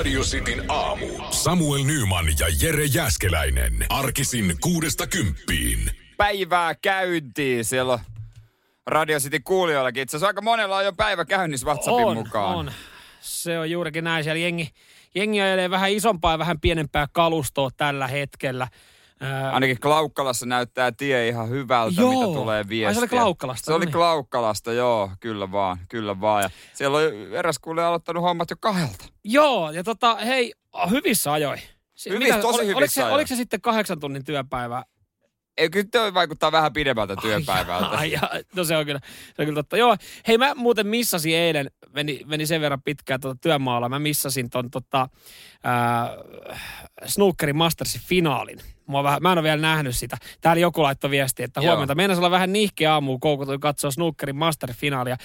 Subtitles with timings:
[0.00, 1.06] Radio Cityn aamu.
[1.30, 3.86] Samuel Nyman ja Jere Jäskeläinen.
[3.88, 5.90] Arkisin kuudesta kymppiin.
[6.16, 7.98] Päivää käyntiin siellä on
[8.86, 10.02] Radio City kuulijoillakin.
[10.02, 12.56] Itse asiassa aika monella on jo päivä käynnissä WhatsAppin on, mukaan.
[12.56, 12.72] On.
[13.20, 14.24] Se on juurikin näin.
[14.24, 14.70] Siellä jengi,
[15.14, 18.68] jengi ajelee vähän isompaa ja vähän pienempää kalustoa tällä hetkellä.
[19.20, 22.10] Ää, Ainakin Klaukkalassa näyttää tie ihan hyvältä, Joo.
[22.12, 22.94] mitä tulee Ai, viestiä.
[22.94, 23.92] se oli Klaukkalasta, Se oli niin.
[23.92, 26.42] Klaukkalasta, joo, kyllä vaan, kyllä vaan.
[26.42, 29.04] Ja siellä on eräs kuulija aloittanut hommat jo kahdelta.
[29.24, 30.52] Joo, ja tota, hei,
[30.90, 31.60] hyvissä ajoin.
[31.94, 33.14] Si- Hyvissä, tosi oli- oliko, hyvissä se, ajoin.
[33.14, 34.84] oliko se sitten kahdeksan tunnin työpäivä?
[35.56, 37.86] Ei, kyllä toi vaikuttaa vähän pidemmältä työpäivältä.
[37.88, 39.00] Ai, ai, no se on kyllä,
[39.36, 39.76] se on kyllä totta.
[39.76, 39.96] Joo,
[40.28, 44.70] hei mä muuten missasin eilen, meni, meni sen verran pitkään tuota työmaalla, mä missasin ton
[44.70, 45.08] tota,
[45.64, 46.10] ää,
[47.06, 48.58] Snookerin Mastersin finaalin.
[48.90, 50.16] Mua vähän, mä en ole vielä nähnyt sitä.
[50.40, 51.94] Täällä joku laittoi viestiä, että huomenta.
[51.94, 55.16] Meinas olla vähän nihkeä aamu, koukutuin katsoa Snookerin Master-finaalia,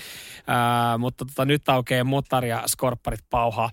[0.48, 3.70] ää, mutta tota, nyt aukeaa motar ja skorpparit pauhaa.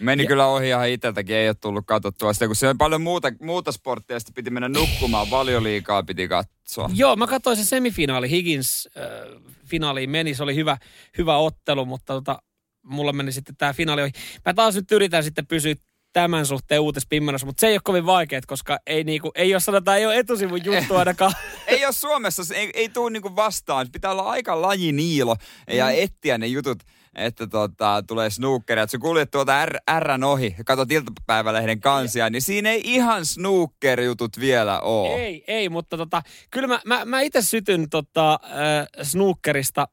[0.00, 3.02] Meni Ja- kyllä ohi ihan itseltäkin, ei ole tullut katsottua sitä, kun siellä on paljon
[3.02, 6.90] muuta, muuta sporttia, sitten piti mennä nukkumaan, paljon liikaa piti katsoa.
[6.94, 10.76] Joo, mä katsoin se semifinaali, Higgins äh, finaaliin meni, se oli hyvä,
[11.18, 12.42] hyvä ottelu, mutta tota,
[12.82, 14.12] mulla meni sitten tämä finaali ohi.
[14.46, 15.74] Mä taas nyt yritän sitten pysyä
[16.12, 19.98] tämän suhteen uutispimmennossa, mutta se ei ole kovin vaikeet, koska ei, niinku, ei ole sanotaan,
[19.98, 21.32] ei ole etusivun juttu ainakaan.
[21.66, 23.86] Ei ole Suomessa, ei, ei tule niinku vastaan.
[23.92, 25.36] Pitää olla aika lajiniilo
[25.68, 25.92] ja Mm.
[25.96, 26.82] etsiä ne jutut,
[27.14, 28.82] että tota, tulee snookeria.
[28.82, 34.40] Että sä kuljet tuolta R, Rn ohi katsot iltapäivälehden kansia, niin siinä ei ihan snooker-jutut
[34.40, 35.14] vielä ole.
[35.14, 39.88] Ei, ei, mutta tota, kyllä mä, mä, mä itse sytyn tota, äh, snookerista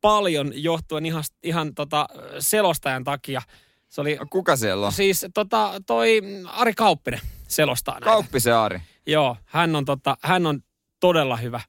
[0.00, 2.06] paljon johtuen ihan, ihan tota,
[2.38, 3.42] selostajan takia.
[3.90, 4.92] Se oli Kuka siellä on?
[4.92, 8.04] siis tota, toi Ari Kauppinen selostaa näitä.
[8.04, 8.80] Kauppisen Ari.
[9.06, 10.60] Joo, hän on, tota, hän on
[11.00, 11.60] todella hyvä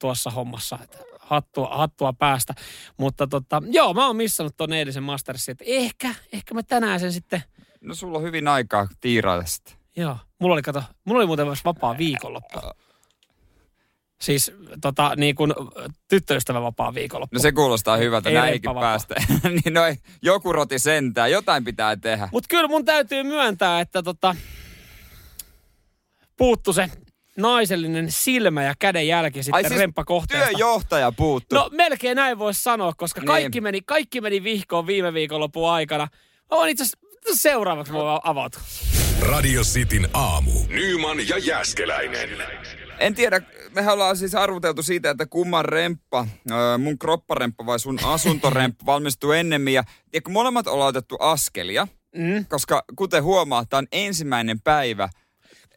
[0.00, 0.78] tuossa hommassa.
[0.82, 2.54] Että hattua, hattua päästä.
[2.96, 7.12] Mutta tota, joo, mä oon missannut ton eilisen Mastersin, että ehkä, ehkä mä tänään sen
[7.12, 7.42] sitten,
[7.80, 9.72] No sulla on hyvin aikaa tiirailla sitä.
[9.96, 10.16] joo.
[10.40, 12.60] Mulla oli, kato, mulla oli muuten myös vapaa viikonloppu.
[14.20, 15.54] Siis tota, niin kuin
[16.08, 17.36] tyttöystävä vapaa viikonloppu.
[17.36, 18.82] No se kuulostaa hyvältä, Ei remppavapaa.
[18.82, 19.14] päästä.
[19.64, 22.28] niin no ei, joku roti sentään, jotain pitää tehdä.
[22.32, 24.36] Mutta kyllä mun täytyy myöntää, että tota,
[26.36, 26.90] puuttu se
[27.36, 30.48] naisellinen silmä ja käden jälki sitten siis remppakohteesta.
[30.48, 31.54] työjohtaja puuttu.
[31.54, 33.26] No melkein näin voisi sanoa, koska Niin.
[33.26, 36.08] kaikki, meni, kaikki meni vihkoon viime viikonlopun aikana.
[36.50, 36.98] Mä oon itse asiassa
[37.34, 38.60] seuraavaksi voi avautua.
[39.20, 40.50] Radio Cityn aamu.
[40.68, 42.28] Nyman ja Jäskeläinen.
[42.98, 43.40] En tiedä,
[43.76, 46.26] mehän ollaan siis arvuteltu siitä, että kumman remppa,
[46.78, 49.74] mun kropparemppa vai sun asuntoremppa valmistuu ennemmin.
[49.74, 52.46] Ja, ja kun molemmat ollaan otettu askelia, Mm.
[52.48, 55.08] koska kuten huomaat, tämä on ensimmäinen päivä,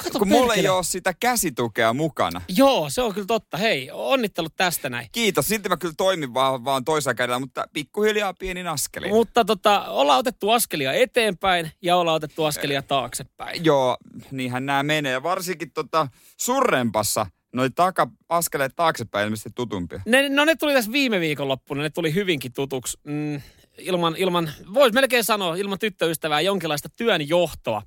[0.03, 2.41] Kato kun mulla ei ole sitä käsitukea mukana.
[2.49, 3.57] Joo, se on kyllä totta.
[3.57, 5.07] Hei, onnittelut tästä näin.
[5.11, 9.09] Kiitos, silti mä kyllä toimin vaan, vaan toisella kädellä, mutta pikkuhiljaa pienin askelin.
[9.09, 13.65] Mutta tota, ollaan otettu askelia eteenpäin ja ollaan otettu askelia taaksepäin.
[13.65, 13.97] Joo,
[14.31, 15.11] niinhän nämä menee.
[15.11, 20.01] Ja varsinkin tota surrempassa, noi taka-askeleet taaksepäin ilmeisesti tutumpia.
[20.05, 22.97] Ne, no ne tuli tässä viime viikonloppuna, ne tuli hyvinkin tutuksi.
[23.03, 23.41] Mm,
[23.77, 27.81] ilman, ilman voisi melkein sanoa, ilman tyttöystävää jonkinlaista työnjohtoa.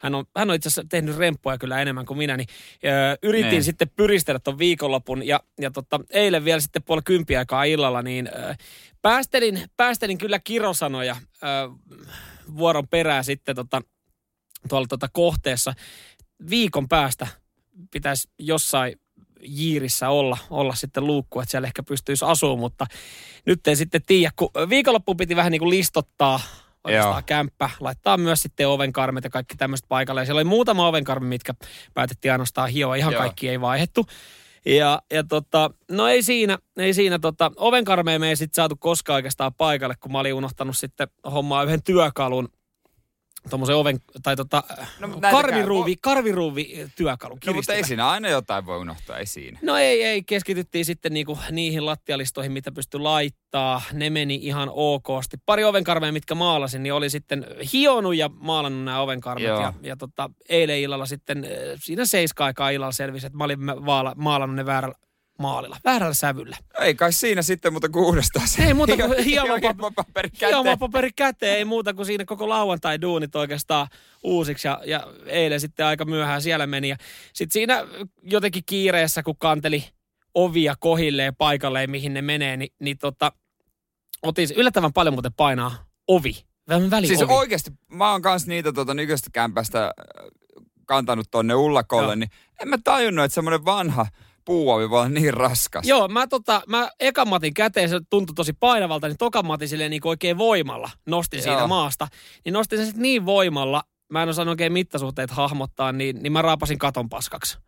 [0.00, 2.48] Hän on, hän on itse asiassa tehnyt remppoja kyllä enemmän kuin minä, niin
[2.84, 3.64] ö, yritin Niin.
[3.64, 8.28] sitten pyristellä ton viikonlopun ja, ja tota, eilen vielä sitten puoli kympiä aikaa illalla, niin
[8.28, 8.54] ö,
[9.02, 11.46] päästelin, päästelin kyllä kirosanoja ö,
[12.56, 13.82] vuoron perään sitten tota,
[14.68, 15.74] tuolla tota kohteessa.
[16.50, 17.26] Viikon päästä
[17.90, 19.00] pitäisi jossain
[19.42, 22.86] jiirissä olla, olla sitten luukku, että siellä ehkä pystyisi asumaan, mutta
[23.46, 26.40] nyt en sitten tiedä, kun viikonloppuun piti vähän niin kuin listottaa
[26.84, 27.22] oikeastaan Joo.
[27.26, 30.20] kämppä, laittaa myös sitten ovenkarmet ja kaikki tämmöistä paikalle.
[30.20, 31.54] Ja siellä oli muutama ovenkarmi, mitkä
[31.94, 33.22] päätettiin ainoastaan hioa, ihan Joo.
[33.22, 34.06] kaikki ei vaihettu.
[34.66, 39.14] Ja, ja tota, no ei siinä, ei siinä tota, ovenkarmeja me ei sitten saatu koskaan
[39.14, 42.48] oikeastaan paikalle, kun mä olin unohtanut sitten hommaa yhden työkalun,
[43.50, 44.62] tuommoisen oven, tai tota,
[45.00, 49.58] No, karviruuvi, karviruuvi työkalu, No mutta ei siinä aina jotain voi unohtaa, ei siinä.
[49.62, 50.22] No ei, ei.
[50.22, 53.82] Keskityttiin sitten niinku niihin lattialistoihin, mitä pystyi laittaa.
[53.92, 55.36] Ne meni ihan okosti.
[55.46, 59.48] Pari ovenkarmeja, mitkä maalasin, niin oli sitten hionut ja maalannut nämä ovenkarmet.
[59.48, 59.60] Joo.
[59.60, 63.66] Ja, ja tota, eilen illalla sitten, äh, siinä seiska aikaa illalla selvisi, että mä olin
[63.66, 64.94] vaala, maalannut ne väärällä
[65.42, 66.56] maalilla, väärällä sävyllä.
[66.80, 68.46] Ei kai siinä sitten muuta kuudestaan.
[68.66, 70.54] Ei muuta kuin hieman hieman paperi käteen.
[70.54, 73.86] Hieman paperi käteen, ei muuta kuin siinä koko lauantai duunit oikeastaan
[74.22, 76.88] uusiksi ja, ja eilen sitten aika myöhään siellä meni.
[76.88, 76.96] Ja
[77.32, 77.86] sitten siinä
[78.22, 79.84] jotenkin kiireessä, kun kanteli
[80.34, 83.32] ovia kohilleen paikalleen, mihin ne menee, niin, niin tota,
[84.22, 85.74] otin yllättävän paljon muuten painaa
[86.08, 86.44] ovi.
[86.68, 89.92] Vähän väli Siis oikeasti, mä oon kans niitä tota nykyistä kämpästä äh,
[90.86, 92.14] kantanut tonne ullakolle, Joo.
[92.14, 92.30] niin
[92.62, 94.06] en mä tajunnut, että semmoinen vanha
[94.44, 95.86] puuavi voi olla niin raskas.
[95.86, 99.90] Joo, mä, tota, mä ekan matin käteen, se tuntui tosi painavalta, niin tokan matin silleen
[99.90, 101.44] niin oikein voimalla nostin Joo.
[101.44, 102.08] siitä maasta.
[102.44, 106.42] Niin nostin sen sitten niin voimalla, mä en osannut oikein mittasuhteet hahmottaa, niin, niin mä
[106.42, 107.58] raapasin katon paskaksi.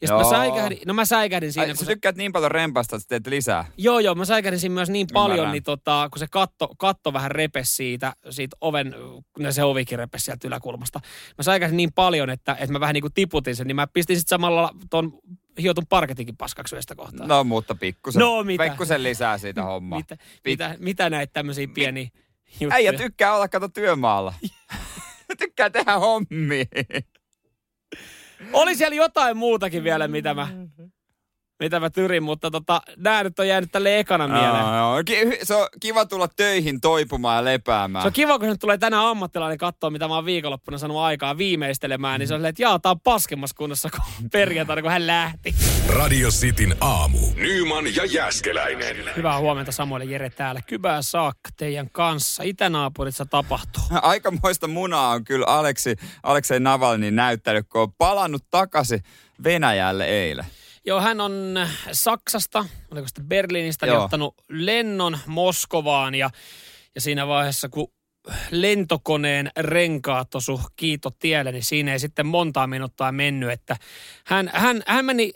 [0.00, 0.30] Ja sitten mä Joo.
[0.30, 3.26] säikähdin, no mä säikähdin siinä, Ai, kun sä se, tykkäät niin paljon rempasta, että teet
[3.26, 3.64] lisää.
[3.78, 5.52] Joo, joo, mä säikähdin siinä myös niin paljon, Ymmärrän.
[5.52, 8.94] niin tota, kun se katto, katto vähän repes siitä, siitä oven,
[9.38, 11.00] no se ovikin repes sieltä yläkulmasta.
[11.38, 14.16] Mä säikähdin niin paljon, että, että mä vähän niin kuin tiputin sen, niin mä pistin
[14.16, 15.12] sitten samalla ton
[15.62, 17.26] hiotun parketikin paskaksi yhdestä kohtaa.
[17.26, 18.64] No, mutta pikkusen, No, mitä?
[18.64, 19.98] pikkusen lisää siitä hommaa.
[19.98, 22.08] mitä, mitä, mitä näitä tämmöisiä pieniä
[22.50, 22.74] juttuja?
[22.74, 24.34] Äijä tykkää olla kato työmaalla.
[25.38, 26.64] tykkää tehdä hommia.
[28.52, 30.48] Oli siellä jotain muutakin vielä, mitä mä,
[31.60, 34.64] mitä mä tyrin, mutta tota, nää nyt on jäänyt tälle ekana mieleen.
[34.66, 35.02] Joo, joo.
[35.04, 38.02] Ki- Se on kiva tulla töihin toipumaan ja lepäämään.
[38.02, 41.38] Se on kiva, kun se tulee tänään ammattilainen katsoa, mitä mä oon viikonloppuna sanonut aikaa
[41.38, 45.06] viimeistelemään, niin se on silleen, että jaa, tää on paskemmassa kunnossa kuin perjantaina, kun hän
[45.06, 45.54] lähti.
[45.88, 47.18] Radio Cityn aamu.
[47.36, 48.96] Nyman ja Jäskeläinen.
[49.16, 50.60] Hyvää huomenta Samuel ja Jere täällä.
[50.66, 52.42] Kybää saakka teidän kanssa.
[52.42, 53.82] Itänaapurissa tapahtuu.
[54.02, 59.00] Aikamoista munaa on kyllä Aleksi, Aleksei Navalnin näyttänyt, kun on palannut takaisin
[59.44, 60.44] Venäjälle eilen.
[60.86, 61.58] Joo, hän on
[61.92, 64.04] Saksasta, oliko sitten Berliinistä, niin Joo.
[64.04, 66.30] ottanut lennon Moskovaan ja,
[66.94, 67.92] ja siinä vaiheessa, kun
[68.50, 73.76] lentokoneen renkaat osu kiito tielle, niin siinä ei sitten montaa minuuttia mennyt, että
[74.26, 75.32] hän, hän, hän meni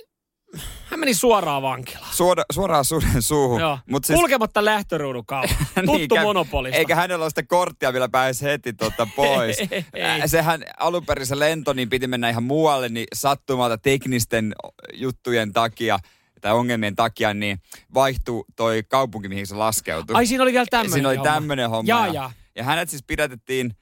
[0.84, 2.14] hän meni suoraan vankilaan.
[2.14, 3.60] Suora, suoraan suden suuhun.
[3.60, 3.78] Joo.
[3.90, 4.18] Mut Siis...
[4.18, 5.54] Kulkematta lähtöruudun kautta.
[5.74, 6.78] Tuttu Niin, käy- monopolista.
[6.78, 9.56] Eikä hänellä ole sitä korttia vielä pääsi heti tuota pois.
[9.94, 10.28] Ei.
[10.28, 14.54] Sehän alun perin se lento niin piti mennä ihan muualle, niin sattumalta teknisten
[14.94, 15.98] juttujen takia
[16.40, 17.58] tai ongelmien takia, niin
[17.94, 20.16] vaihtui toi kaupunki, mihin se laskeutui.
[20.16, 21.32] Ai siinä oli vielä tämmöinen Siinä oli homma.
[21.32, 21.88] tämmöinen homma.
[21.88, 22.32] Jaa, ja, jaa.
[22.56, 23.74] ja hänet siis pidätettiin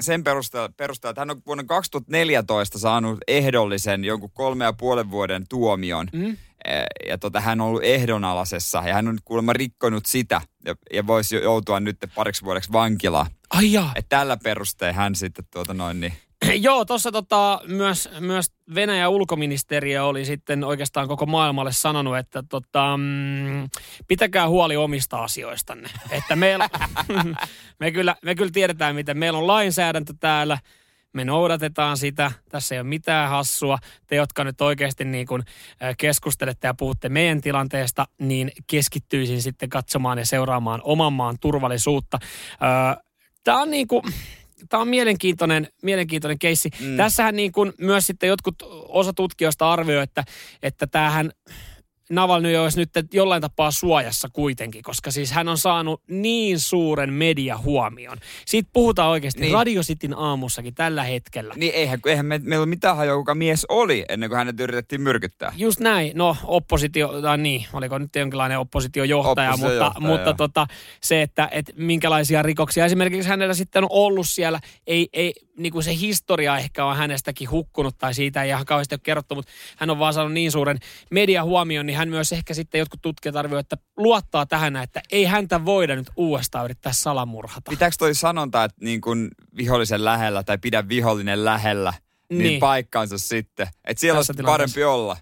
[0.00, 5.44] sen perusteella, perusteella, että hän on vuonna 2014 saanut ehdollisen jonkun kolme ja puolen vuoden
[5.48, 6.08] tuomion.
[6.12, 6.36] Mm.
[7.08, 11.36] Ja tota, hän on ollut ehdonalaisessa ja hän on kuulemma rikkonut sitä ja, ja voisi
[11.36, 13.26] joutua nyt pariksi vuodeksi vankilaan.
[13.50, 13.92] Ai jaa.
[13.94, 16.12] Et tällä perusteella hän sitten tuota noin niin.
[16.60, 22.96] Joo, tuossa tota, myös, myös Venäjän ulkoministeriö oli sitten oikeastaan koko maailmalle sanonut, että tota,
[22.96, 23.68] mm,
[24.08, 25.88] pitäkää huoli omista asioistanne.
[26.10, 26.68] Että meillä,
[27.80, 30.58] me, kyllä, me kyllä tiedetään, miten meillä on lainsäädäntö täällä,
[31.12, 33.78] me noudatetaan sitä, tässä ei ole mitään hassua.
[34.06, 35.42] Te, jotka nyt oikeasti niin kuin
[35.98, 42.18] keskustelette ja puhutte meidän tilanteesta, niin keskittyisin sitten katsomaan ja seuraamaan oman maan turvallisuutta.
[43.44, 44.02] Tämä on niin kuin,
[44.68, 46.70] tämä on mielenkiintoinen, mielenkiintoinen keissi.
[46.80, 46.96] Mm.
[46.96, 48.54] Tässähän niin kuin myös sitten jotkut
[48.88, 50.24] osa tutkijoista arvioi, että,
[50.62, 51.30] että tämähän
[52.12, 58.18] Navalny olisi nyt jollain tapaa suojassa kuitenkin, koska siis hän on saanut niin suuren mediahuomion.
[58.46, 59.52] Siitä puhutaan oikeasti Niin.
[59.52, 61.54] Radio Cityn aamussakin tällä hetkellä.
[61.56, 65.00] Niin eihän, eihän me, meillä ole mitään hajua, kuka mies oli, ennen kuin hänet yritettiin
[65.00, 65.52] myrkyttää.
[65.56, 66.12] Just näin.
[66.14, 70.34] No oppositio, tai niin, oliko nyt jonkinlainen oppositiojohtaja, mutta, Oppositiojohtaja, mutta joo.
[70.34, 70.66] tota,
[71.00, 75.82] se, että et minkälaisia rikoksia esimerkiksi hänellä sitten on ollut siellä, ei, ei niin kuin
[75.82, 79.90] se historia ehkä on hänestäkin hukkunut tai siitä ei ihan kauheasti ole kerrottu, mutta hän
[79.90, 80.78] on vaan saanut niin suuren
[81.10, 85.64] mediahuomion, niin hän myös ehkä sitten jotkut tutkijat arvioivat, että luottaa tähän, että ei häntä
[85.64, 87.70] voida nyt uudestaan yrittää salamurhata.
[87.70, 91.94] Pitääkö toi sanonta, että niin kuin vihollisen lähellä tai pidä vihollinen lähellä,
[92.30, 93.68] niin, niin paikkaansa sitten.
[93.84, 94.74] Että siellä Tässä tilanteessa.
[94.74, 95.16] parempi olla.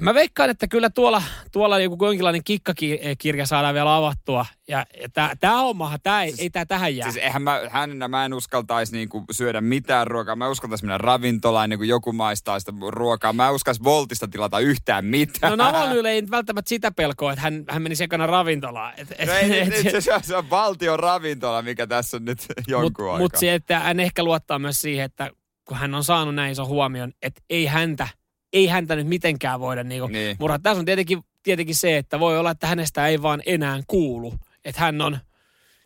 [0.00, 1.22] Mä veikkaan, että kyllä tuolla,
[1.52, 4.46] tuolla joku jonkinlainen kikkakirja saadaan vielä avattua.
[4.68, 5.08] Ja, ja
[5.40, 7.10] tämä hommahan, tää ei, ei tää tähän jää.
[7.10, 10.36] Siis eihän mä, hänenä mä en uskaltaisi niinku syödä mitään ruokaa.
[10.36, 13.32] Mä en uskaltaisi mennä ravintolaan ennen kuin joku maistaa sitä ruokaa.
[13.32, 15.50] Mä en uskaltaisi Voltista tilata yhtään mitään.
[15.50, 18.92] No Navalnylle ei välttämättä sitä pelkoa, että hän, hän meni sekana ravintolaan.
[18.96, 22.38] Et, et, No ei, et- et, se, se on valtion ravintola, mikä tässä on nyt
[22.66, 23.18] jonkun Mutta aikaa.
[23.18, 25.30] mut se, että hän ehkä luottaa myös siihen, että
[25.64, 28.08] kun hän on saanut näin ison huomion, että ei häntä,
[28.52, 30.12] ei häntä nyt mitenkään voida niinku Niin.
[30.12, 30.36] niin.
[30.40, 30.58] murhaa.
[30.58, 34.34] Tässä on tietenkin, tietenkin se, että voi olla, että hänestä ei vaan enää kuulu.
[34.64, 35.18] Että hän on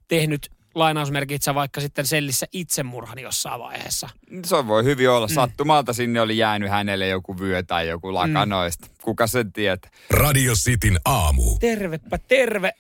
[0.08, 4.08] tehnyt lainausmerkitsä vaikka sitten sellissä itsemurhan jossain vaiheessa.
[4.44, 5.26] Se voi hyvin olla.
[5.26, 5.34] Mm.
[5.34, 8.88] Sattumalta sinne oli jäänyt hänelle joku vyö tai joku lakanoista.
[9.02, 9.90] Kuka sen tietää?
[10.10, 11.42] Radio Cityn aamu.
[11.60, 12.72] Tervepä terve.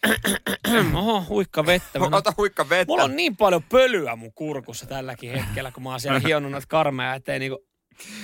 [0.94, 1.98] Oho, huikka vettä.
[1.98, 2.90] Mä Ota huikka vettä.
[2.92, 6.66] Mulla on niin paljon pölyä mun kurkussa tälläkin hetkellä, kun mä oon siellä hionnut noita
[6.66, 7.73] karmeja, ettei niinku...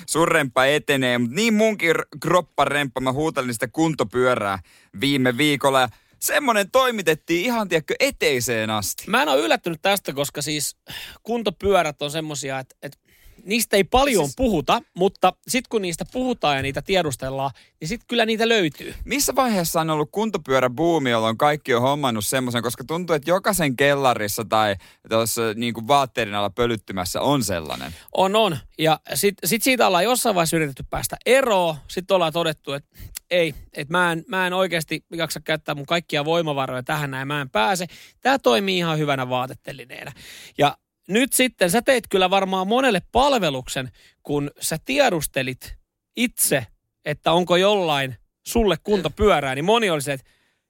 [0.07, 4.59] surrempa etenee, mutta niin munkin kropparemppa, mä huutelin sitä kuntopyörää
[5.01, 5.89] viime viikolla
[6.21, 9.05] semmonen toimitettiin ihan, tiedätkö, eteiseen asti.
[9.07, 10.77] Mä en ole yllättynyt tästä, koska siis
[11.23, 12.99] kuntopyörät on semmosia, että, että
[13.45, 14.37] niistä ei paljon siis...
[14.37, 18.95] puhuta, mutta sitten kun niistä puhutaan ja niitä tiedustellaan, niin sitten kyllä niitä löytyy.
[19.05, 24.45] Missä vaiheessa on ollut kuntopyöräbuumi, jolloin kaikki on hommannut semmoisen, koska tuntuu, että jokaisen kellarissa
[24.45, 24.77] tai
[25.09, 27.95] tuossa niin kuin vaatteiden alla pölyttymässä on sellainen.
[28.13, 28.59] On, on.
[28.79, 31.75] Ja sitten sit siitä ollaan jossain vaiheessa yritetty päästä eroon.
[31.89, 32.99] Sitten ollaan todettu, että
[33.31, 37.41] ei, että mä en, mä en oikeasti jaksa käyttää mun kaikkia voimavaroja tähän näin, mä
[37.41, 37.87] en pääse.
[38.21, 40.13] Tämä toimii ihan hyvänä vaatetelineena.
[40.59, 40.77] Ja
[41.09, 43.91] nyt sitten sä teit kyllä varmaan monelle palveluksen,
[44.23, 45.75] kun sä tiedustelit
[46.17, 46.67] itse,
[47.05, 48.17] että onko jollain
[48.47, 50.27] sulle kunta pyörää, niin moni oli se, että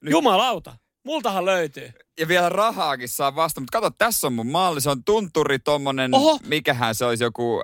[0.09, 1.91] jumalauta, multahan löytyy.
[2.19, 6.15] Ja vielä rahaakin saa vasta, mutta kato, tässä on mun malli, se on tunturi tommonen,
[6.15, 6.39] Oho.
[6.47, 7.61] mikähän se olisi joku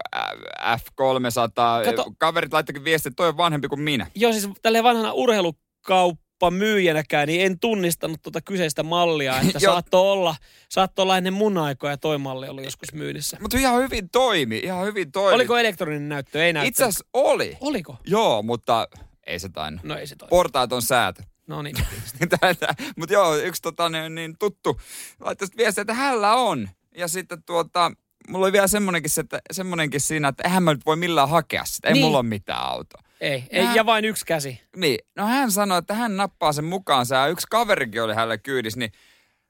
[0.60, 1.86] F300.
[1.86, 2.12] Kato.
[2.18, 4.08] Kaverit laittakin viestiä, että toi on vanhempi kuin minä.
[4.16, 10.36] Joo, siis tälleen vanhana urheilukauppaa myyjänäkään, niin en tunnistanut tuota kyseistä mallia, että saattoi olla,
[10.70, 13.38] saattoi olla ennen mun aikoja toi malli oli joskus myynnissä.
[13.42, 15.36] Mutta ihan hyvin toimi, ihan hyvin toimi.
[15.36, 16.46] Oliko elektroninen näyttö?
[16.46, 16.68] Ei näyttö.
[16.68, 17.58] Itse asiassa oli.
[17.62, 17.98] Oliko?
[18.06, 18.88] Joo, mutta
[19.28, 19.84] ei se tainnut.
[19.84, 20.30] No ei se toimi.
[20.30, 21.24] Portaat on säätö.
[21.48, 21.76] No niin.
[22.98, 24.82] Mutta joo, yksi tota, niin, niin tuttu
[25.20, 26.70] laittoi viestiä, että hänellä on.
[26.98, 27.92] Ja sitten tuota,
[28.30, 31.88] mulla oli vielä semmonenkin, että, semmonenkin siinä, että eihän mä nyt voi millään hakea sitä.
[31.88, 32.06] Ei niin.
[32.06, 33.02] mulla ole mitään autoa.
[33.22, 34.62] Ei, ei hän, ja vain yksi käsi.
[34.76, 38.80] Niin, no hän sanoi, että hän nappaa sen mukaansa ja yksi kaverikin oli hänellä kyydissä,
[38.80, 38.92] niin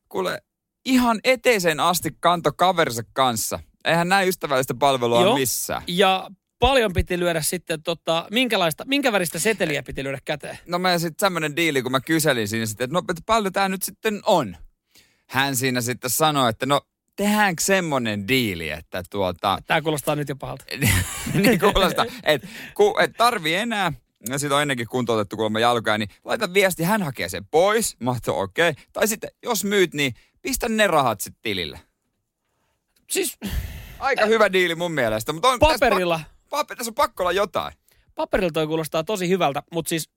[0.10, 0.42] kuule,
[0.86, 3.60] ihan eteiseen asti kanto kaverinsa kanssa.
[3.86, 5.38] Eihän näin ystävällistä palvelua Joo.
[5.38, 5.82] missään.
[5.88, 10.60] Ja paljon piti lyödä sitten, tota, minkälaista, minkä väristä seteliä piti lyödä käteen?
[10.68, 13.70] No mä sitten tämmöinen diili, kun mä kyselin siinä sitten, että no että paljon tämä
[13.70, 14.58] nyt sitten on.
[15.30, 16.82] Hän siinä sitten sanoi, että no
[17.18, 19.58] tehdäänkö semmoinen diili, että tuota...
[19.68, 20.66] Tämä kuulostaa nyt jo pahalta.
[21.34, 23.94] niin kuulostaa, että ku, et tarvii enää,
[24.30, 28.40] ja siitä on ennenkin kuntoutettu kuulemma jalkaa, niin laita viesti, hän hakee sen pois, mahto
[28.40, 28.70] okei.
[28.70, 28.84] Okay.
[28.94, 31.80] Tai sitten, jos myyt, niin pistä ne rahat sitten tilille.
[33.10, 33.38] Siis...
[34.00, 35.34] Aika äh, hyvä diili mun mielestä.
[35.34, 36.18] Mutta on, paperilla.
[36.18, 37.74] Tässä, pa, tässä on pakko olla jotain.
[38.16, 40.10] Paperilla toi kuulostaa tosi hyvältä, mutta siis,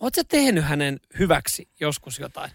[0.00, 2.50] oot sä tehnyt hänen hyväksi joskus jotain?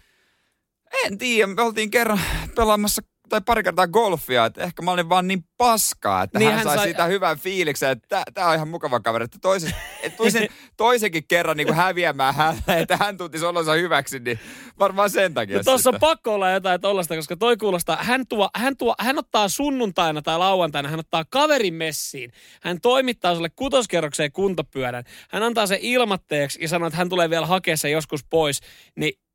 [1.04, 2.20] En tiedä, me oltiin kerran
[2.54, 6.56] pelaamassa tai pari kertaa golfia, että ehkä mä olin vaan niin paskaa, että niin hän,
[6.56, 10.16] hän sai, sai siitä hyvän fiiliksen, että tämä on ihan mukava kaveri, että, toisen, että
[10.16, 14.38] toisen, toisenkin kerran niin kuin häviämään hän, että hän tuntisi olonsa hyväksi, niin
[14.78, 15.56] varmaan sen takia.
[15.56, 19.18] No, Tuossa on pakko olla jotain tollasta, koska toi kuulostaa, hän, tuo, hän, tuo, hän
[19.18, 25.66] ottaa sunnuntaina tai lauantaina, hän ottaa kaverin messiin, hän toimittaa sulle kutoskerrokseen kuntopyörän, hän antaa
[25.66, 28.60] sen ilmatteeksi ja sanoo, että hän tulee vielä hakea sen joskus pois,
[28.96, 29.25] niin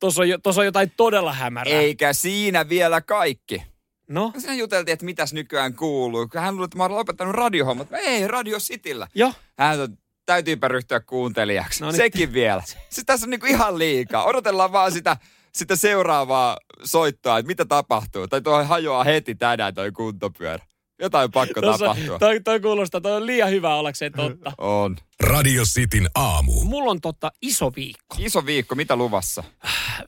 [0.00, 1.74] Tuossa on, tos on jotain todella hämärää.
[1.74, 3.62] Eikä siinä vielä kaikki.
[4.08, 4.32] No?
[4.38, 6.28] Siinä juteltiin, että mitäs nykyään kuuluu.
[6.34, 7.88] Hän luuli, että mä olen lopettanut radiohommat.
[7.92, 9.08] Ei, Radio Cityllä.
[9.14, 9.32] Joo.
[9.58, 11.80] Hän on, täytyypä ryhtyä kuuntelijaksi.
[11.80, 11.96] No niin.
[11.96, 12.62] Sekin vielä.
[12.90, 14.24] Siis tässä on niinku ihan liikaa.
[14.24, 15.16] Odotellaan vaan sitä,
[15.54, 18.28] sitä seuraavaa soittoa, että mitä tapahtuu.
[18.28, 20.64] Tai tuo hajoaa heti tänään toi kuntopyörä.
[21.00, 22.18] Jotain pakko Tossa, tapahtua.
[22.18, 24.52] Toi, toi kuulostaa, toi on liian hyvä ollakseen totta.
[24.58, 24.96] on.
[25.20, 26.64] Radio Cityn aamu.
[26.64, 28.16] Mulla on totta iso viikko.
[28.18, 29.44] Iso viikko, mitä luvassa?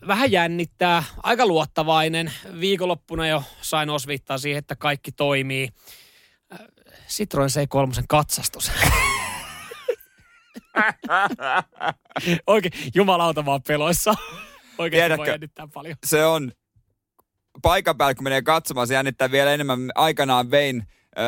[0.06, 2.32] Vähän jännittää, aika luottavainen.
[2.60, 5.68] Viikonloppuna jo sain osviittaa siihen, että kaikki toimii.
[7.08, 8.70] Citroen C3 katsastus.
[12.46, 14.14] Oikein, jumalauta vaan peloissa.
[14.78, 15.96] Oikein voi jännittää paljon.
[16.06, 16.52] Se on
[17.62, 19.90] paikan päällä, kun menee katsomaan, se jännittää vielä enemmän.
[19.94, 20.84] Aikanaan vein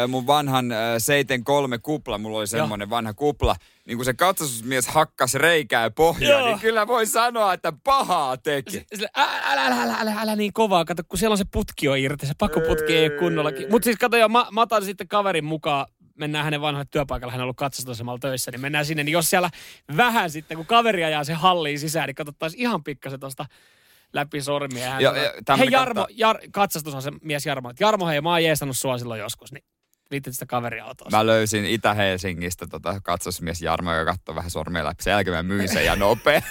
[0.08, 0.66] mun vanhan
[0.98, 6.46] Seiten kolme kupla, mulla oli semmoinen vanha kupla, niin kun se katsastusmies hakkas reikää pohjaa,
[6.46, 8.86] niin kyllä voi sanoa, että pahaa teki.
[9.16, 12.26] älä, älä, älä, älä, älä niin kovaa, kato, kun siellä on se putki on irti,
[12.26, 13.18] se pakkoputki ei, ei.
[13.18, 13.70] kunnollakin.
[13.70, 15.86] Mutta siis kato, jo, mä, mä otan sitten kaverin mukaan.
[16.14, 19.50] Mennään hänen vanhalle työpaikalle, hän on ollut katsastusemalla töissä, niin mennään sinne, niin jos siellä
[19.96, 23.46] vähän sitten, kun kaveri ajaa se halliin sisään, niin katsottaisiin ihan pikkasen tuosta
[24.12, 24.90] läpi sormia.
[24.90, 27.70] Hän ja, ja, hei Jarmo, jar, katsastus on se mies Jarmo.
[27.70, 29.64] Että Jarmo, hei, mä oon jeestannut sua silloin joskus, niin
[30.10, 31.08] viittit sitä kaveriautoa.
[31.10, 35.02] Mä löysin Itä-Helsingistä tota katsastusmies Jarmo, joka katsoi vähän sormia läpi.
[35.02, 36.42] Sen jälkeen mä myin sen ja nopea.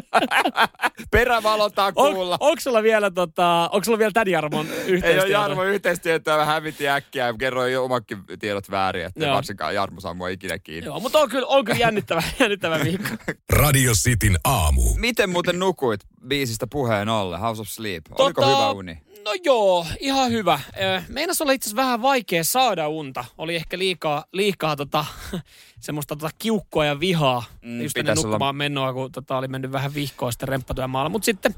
[1.10, 2.36] Perävalotaan kuulla.
[2.40, 5.06] On, onko sulla vielä, tota, onko sulla vielä tämän Jarmon yhteistyötä?
[5.06, 9.34] Ei ole Jarmo yhteistyötä, mä hävitin äkkiä ja kerroin jo omakin tiedot väärin, että Joo.
[9.34, 10.86] varsinkaan Jarmo saa mua ikinä kiinni.
[10.86, 13.08] Joo, mutta on kyllä, on kyllä jännittävä, jännittävä viikko.
[13.50, 14.94] Radio Cityn aamu.
[14.96, 18.04] Miten muuten nukuit biisistä puheen ollen, House of Sleep?
[18.18, 19.05] Oliko tota, hyvä uni?
[19.26, 20.60] No joo, ihan hyvä.
[21.08, 23.24] Meinas olla itse vähän vaikea saada unta.
[23.38, 25.04] Oli ehkä liikaa, liikaa tota,
[25.80, 27.44] semmoista tota kiukkoa ja vihaa.
[27.62, 28.52] Mm, just ennen nukkumaan olla...
[28.52, 31.08] menoa, kun tota, oli mennyt vähän vihkoa sitten remppatyömaalla.
[31.08, 31.54] Mutta sitten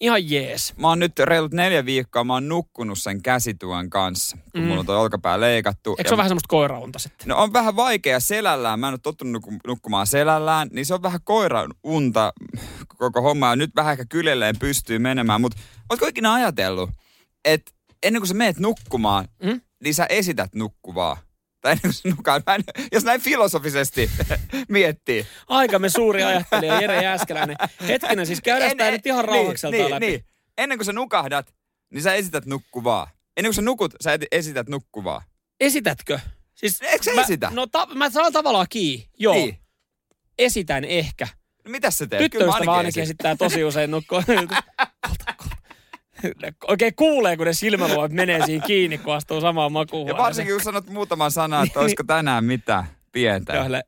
[0.00, 0.74] ihan jees.
[0.76, 4.66] Mä oon nyt reilut neljä viikkoa, mä oon nukkunut sen käsituen kanssa, kun mm.
[4.66, 5.90] mulla on tuo olkapää leikattu.
[5.98, 7.28] Eikö se ole vähän semmoista koiraunta sitten?
[7.28, 8.80] No on vähän vaikea selällään.
[8.80, 12.32] Mä en ole tottunut nukkumaan selällään, niin se on vähän koiraunta
[12.98, 13.48] koko homma.
[13.48, 15.40] Ja nyt vähän ehkä kyljelleen pystyy menemään.
[15.40, 15.58] Mutta
[15.90, 16.90] ootko ikinä ajatellut,
[17.44, 19.60] että ennen kuin sä meet nukkumaan, mm?
[19.84, 21.16] niin sä esität nukkuvaa.
[21.60, 24.10] Tai sä nukaan, mä en, jos näin filosofisesti
[24.68, 25.26] miettii.
[25.48, 27.56] Aikamme suuri ajattelija Jere Jääskeläinen.
[27.88, 30.06] Hetkinen, siis käydään tämä nyt ihan rauhakselta niin, läpi.
[30.06, 30.24] Niin.
[30.58, 31.54] Ennen kuin sä nukahdat,
[31.90, 33.10] niin sä esität nukkuvaa.
[33.36, 35.22] Ennen kuin sä nukut, sä esität nukkuvaa.
[35.60, 36.18] Esitätkö?
[36.54, 37.50] Siis Eikö sä mä, esitä?
[37.52, 39.34] No ta, mä saan tavallaan kiinni, joo.
[39.34, 39.58] Niin.
[40.38, 41.28] Esitän ehkä.
[41.64, 42.22] No, mitä sä teet?
[42.22, 44.22] Tyttöystävä ainakin esittää tosi usein nukkua.
[46.68, 50.08] Oikein kuulee, kun ne silmäluot menee siihen kiinni, kun astuu samaan makuun.
[50.08, 53.56] Ja varsinkin kun sanot muutaman sanan, että olisiko tänään mitä pientä.
[53.56, 53.82] Johle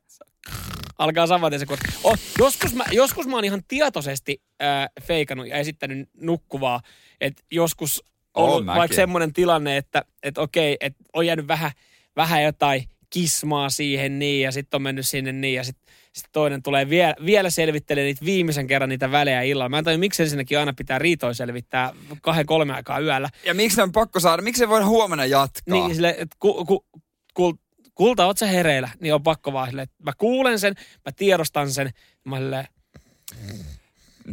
[0.97, 1.77] alkaa saman tien se, kun...
[2.03, 6.81] Oh, joskus, mä, joskus mä oon ihan tietoisesti äh, feikannut ja esittänyt nukkuvaa.
[7.21, 8.79] Että joskus Oon ollut mäkin.
[8.79, 11.71] vaikka semmoinen tilanne, että et okei, että on jäänyt vähän,
[12.15, 16.63] vähän jotain kismaa siihen niin ja sitten on mennyt sinne niin ja sitten sit toinen
[16.63, 19.69] tulee vielä, vielä selvittelee niitä viimeisen kerran niitä välejä illalla.
[19.69, 23.29] Mä en tajua, miksi ensinnäkin aina pitää riitoja selvittää kahden kolme aikaa yöllä.
[23.45, 24.41] Ja miksi on pakko saada?
[24.41, 25.61] Miksi voida huomenna jatkaa?
[25.73, 26.85] Niin sille, että ku, ku,
[27.33, 27.59] ku,
[27.95, 28.89] kulta, oot sä hereillä?
[28.99, 30.73] Niin on pakko vaan silleen, että mä kuulen sen,
[31.05, 31.89] mä tiedostan sen.
[32.25, 32.67] Mä silleen,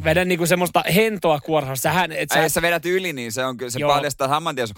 [0.05, 1.77] vedän niinku semmoista hentoa kuorsaa.
[1.77, 3.95] Sähän, et Ai, sä, jos sä vedät yli, niin se, on, kyllä- se Joo.
[3.95, 4.69] paljastaa saman tien.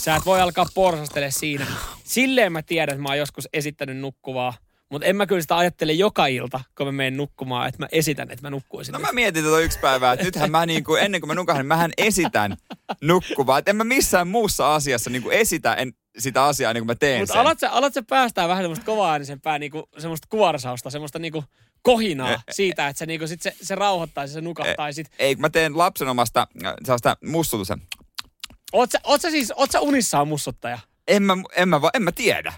[0.00, 1.66] sä et voi alkaa porsastele siinä.
[2.04, 4.54] Silleen mä tiedän, että mä oon joskus esittänyt nukkuvaa.
[4.90, 8.30] Mutta en mä kyllä sitä ajattele joka ilta, kun mä menen nukkumaan, että mä esitän,
[8.30, 8.92] että mä nukkuisin.
[8.92, 9.06] No nyt.
[9.06, 11.90] mä mietin tätä yksi päivää, että nythän mä niinku, ennen kuin mä nukahan, niin mähän
[11.98, 12.56] esitän
[13.00, 13.58] nukkuvaa.
[13.58, 17.20] Että en mä missään muussa asiassa niinku esitä en, sitä asiaa ennen kuin mä teen
[17.20, 17.40] Mutta sen.
[17.40, 21.44] alat sä, alat sä päästää vähän semmoista kovaa-äänisempää niinku, semmoista kuorsausta, semmoista niinku
[21.82, 25.04] kohinaa siitä, että se, niinku, sit se, se rauhoittaisi, se nukahtaisi.
[25.18, 27.82] Ei, kun mä teen lapsenomasta äh, sellaista mussutusen.
[28.72, 30.78] Oot sä, oot sä siis, oot sä unissaan mussuttaja?
[31.08, 32.52] En mä, en mä, en mä tiedä.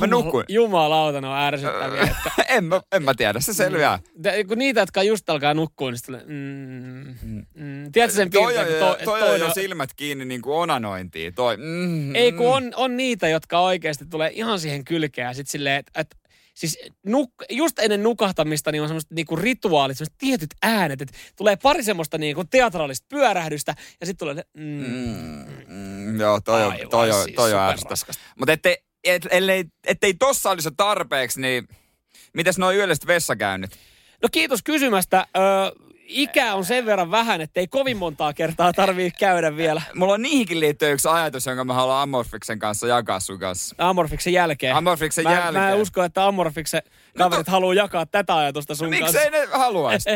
[0.00, 0.44] Mä nukuin.
[0.48, 2.02] Jumalauta, ne on ärsyttäviä.
[2.02, 3.98] Että, en, mä, en mä tiedä, se selviää.
[4.22, 7.92] Te- kun niitä, jotka just alkaa nukkua, niin sitten tulee, mm, mm.
[7.92, 10.56] Tiedätkö sen Toi on, kun jo, to, toi on toinen jo silmät kiinni niin kuin
[10.56, 11.34] onanointiin.
[11.34, 11.56] Toi.
[11.56, 15.76] Mm, Ei, kun on, on niitä, jotka oikeasti tulee ihan siihen kylkeen ja sitten silleen,
[15.76, 16.16] että et,
[16.54, 21.56] siis nuk, just ennen nukahtamista niin on semmoiset niinku rituaalit, semmoiset tietyt äänet, että tulee
[21.56, 26.72] pari semmoista niinku teatraalista pyörähdystä ja sitten tulee, se, mm, Mm, mm, joo, toi on,
[26.72, 28.14] Aivan toi on, siis toi on ärsyttävää.
[28.38, 31.68] Mutta ettei, et, ellei, ettei tossa olisi tarpeeksi, niin
[32.32, 33.70] mitäs nuo yölliset vessakäynnit?
[34.22, 35.26] No kiitos kysymästä.
[35.36, 35.40] Ö,
[36.06, 40.22] ikä on sen verran vähän, että ei kovin montaa kertaa tarvii käydä vielä Mulla on
[40.22, 43.74] niihinkin liittyen yksi ajatus, jonka mä haluan Amorfiksen kanssa jakaa sun kanssa.
[43.78, 44.76] Amorfiksen jälkeen.
[44.76, 45.54] Amorfiksen mä, jälkeen.
[45.54, 46.82] Mä en usko, että Amorfiksen
[47.18, 49.06] kaverit to- haluaa jakaa tätä ajatusta sun kanssa.
[49.20, 50.10] Miksei ne haluaisi?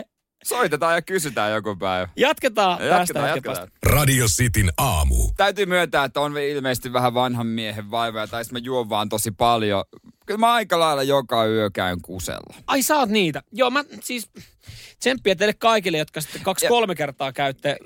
[0.44, 2.08] Soitetaan ja kysytään joku päivä.
[2.16, 3.70] Jatketaan, tästä Jatketaan, hetken jatketaan.
[3.82, 3.96] päästä.
[3.96, 5.30] Radio Cityn aamu.
[5.36, 9.30] Täytyy myöntää, että on ilmeisesti vähän vanhan miehen vaivoja, tai sitten mä juon vaan tosi
[9.30, 9.84] paljon.
[10.26, 12.54] Kyllä mä aika lailla joka yö käyn kusella.
[12.66, 13.42] Ai sä oot niitä.
[13.52, 14.30] Joo, mä siis
[14.98, 17.76] tsemppiä teille kaikille, jotka sitten kaksi-kolme kertaa käytte.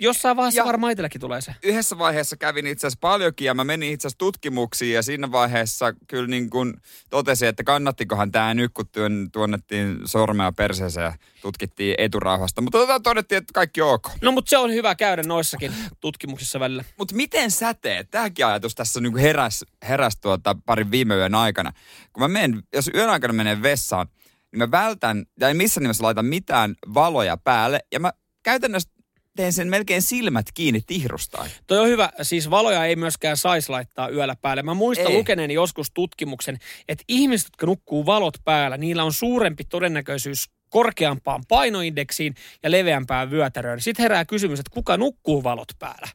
[0.00, 1.54] Jossain vaiheessa Ja- varmaan itselläkin tulee se.
[1.62, 5.92] Yhdessä vaiheessa kävin itse asiassa paljonkin ja mä menin itse asiassa tutkimuksiin ja siinä vaiheessa
[6.08, 6.74] kyllä niin kuin
[7.10, 12.60] totesin, että kannattikohan tämä nyt, kun työn, tuonnettiin sormea perseeseen ja tutkittiin eturauhasta.
[12.60, 14.10] Mutta tota todettiin, että kaikki on ok.
[14.22, 16.84] No mutta se on hyvä käydä noissakin tutkimuksissa välillä.
[16.98, 18.10] Mutta miten sä teet?
[18.10, 21.72] Tämäkin ajatus tässä niin kuin heräs, heräs tuota parin viime yön aikana.
[22.12, 24.06] Kun mä menen, jos yön aikana menen vessaan,
[24.52, 27.80] niin mä vältän, tai en missään nimessä laita mitään valoja päälle.
[27.92, 28.88] Ja mä käytännössä
[29.36, 31.50] teen sen melkein silmät kiinni tihrustaan.
[31.66, 32.10] Toi on hyvä.
[32.22, 34.62] Siis valoja ei myöskään saisi laittaa yöllä päälle.
[34.62, 35.18] Mä muistan Ei.
[35.18, 42.34] lukeneeni joskus tutkimuksen, että ihmiset, jotka nukkuu valot päällä, niillä on suurempi todennäköisyys korkeampaan painoindeksiin
[42.62, 43.80] ja leveämpään vyötäröön.
[43.80, 46.08] Sitten herää kysymys, että kuka nukkuu valot päällä?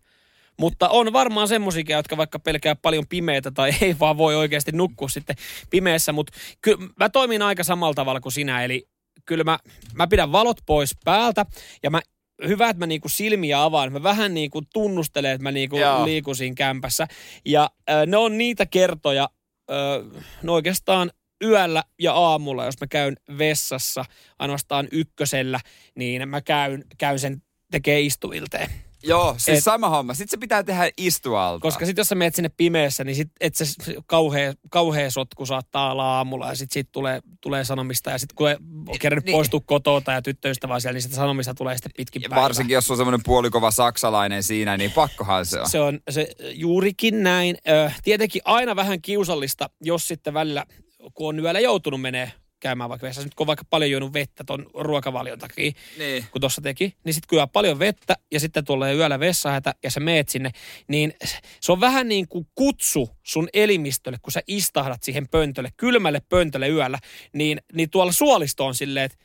[0.59, 5.09] Mutta on varmaan semmoisia, jotka vaikka pelkää paljon pimeitä tai ei vaan voi oikeasti nukkua
[5.09, 5.35] sitten
[5.69, 6.11] pimeässä.
[6.11, 8.63] Mutta kyllä mä toimin aika samalla tavalla kuin sinä.
[8.63, 8.87] Eli
[9.25, 9.59] kyllä mä,
[9.93, 11.45] mä pidän valot pois päältä
[11.83, 12.01] ja mä
[12.47, 13.93] hyvä, että mä niinku silmiä avaan.
[13.93, 16.05] Mä vähän niinku tunnustelen, että mä niinku Joo.
[16.05, 17.07] liikun siinä kämpässä.
[17.45, 19.29] Ja äh, ne on niitä kertoja,
[19.71, 21.11] äh, no oikeastaan
[21.43, 24.05] yöllä ja aamulla, jos mä käyn vessassa
[24.39, 25.59] ainoastaan ykkösellä,
[25.95, 28.86] niin mä käyn, käyn sen tekee istuilteen.
[29.03, 30.13] Joo, siis Et- sama homma.
[30.13, 31.61] Sitten se pitää tehdä istualta.
[31.61, 33.65] Koska sitten jos sä menet sinne pimeässä, niin sit, et se
[34.05, 38.09] kauhea, kauhea sotku saattaa olla aamulla ja sitten siitä tulee, tulee sanomista.
[38.09, 38.57] Ja sitten kun ei
[38.99, 39.31] kerran niin.
[39.35, 42.43] poistuu kotota ja tyttöystävää siellä, niin sitä sanomista tulee sitten pitkin Ja päivää.
[42.43, 45.69] varsinkin, jos on semmoinen puolikova saksalainen siinä, niin pakkohan se on.
[45.69, 47.57] Se on se juurikin näin.
[47.69, 50.65] Ö, tietenkin aina vähän kiusallista, jos sitten välillä,
[51.13, 54.43] kun on yöllä joutunut menee käymään vaikka vessassa, nyt kun on vaikka paljon juonut vettä
[54.43, 56.25] ton ruokavalion takia, Niin.
[56.31, 59.99] kun tuossa teki, niin sitten juo paljon vettä ja sitten tulee yöllä vessahätä ja sä
[59.99, 60.51] meet sinne,
[60.87, 61.13] niin
[61.61, 66.69] se on vähän niin kuin kutsu sun elimistölle, kun sä istahdat siihen pöntölle, kylmälle pöntölle
[66.69, 66.99] yöllä,
[67.33, 69.17] niin, niin tuolla suolisto on silleen, että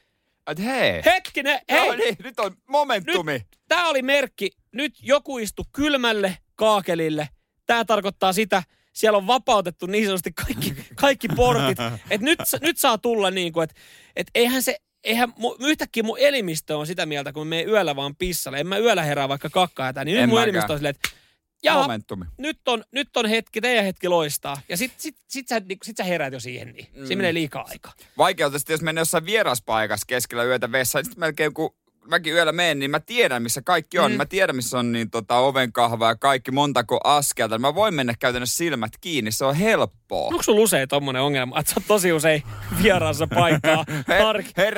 [0.46, 1.02] Et hei.
[1.04, 3.40] hetkinen, hei, No niin, nyt on momentumi.
[3.68, 7.28] tämä oli merkki, nyt joku istu kylmälle kaakelille.
[7.66, 11.78] Tämä tarkoittaa sitä, siellä on vapautettu niin sanotusti kaikki, kaikki portit.
[12.10, 13.76] Että nyt, nyt saa tulla niin kuin, että
[14.16, 18.16] et eihän se, eihän mu, yhtäkkiä mun elimistö on sitä mieltä, kun me yöllä vaan
[18.16, 18.60] pissalle.
[18.60, 20.48] En mä yöllä herää vaikka kakkaa niin nyt mun mäkään.
[20.48, 21.22] elimistö on silleen, että
[21.62, 22.24] ja Momentumi.
[22.38, 24.60] Nyt on, nyt on hetki, teidän hetki loistaa.
[24.68, 27.06] Ja sit, sit, sit, sä, niin, sit sä heräät jo siihen, niin mm.
[27.06, 27.92] se menee liikaa aikaa.
[28.18, 31.74] Vaikeutta jos mennään jossain vieraspaikassa keskellä yötä vessaan, sitten melkein kun
[32.06, 34.10] mäkin yöllä menen, niin mä tiedän, missä kaikki on.
[34.10, 34.16] Mm.
[34.16, 37.58] Mä tiedän, missä on niin, tota, ovenkahva ja kaikki, montako askelta.
[37.58, 40.26] Mä voin mennä käytännössä silmät kiinni, se on helppoa.
[40.26, 42.42] Onko sulla usein tommonen ongelma, että sä oot tosi usein
[42.82, 44.74] vieraassa paikkaa, Her, her,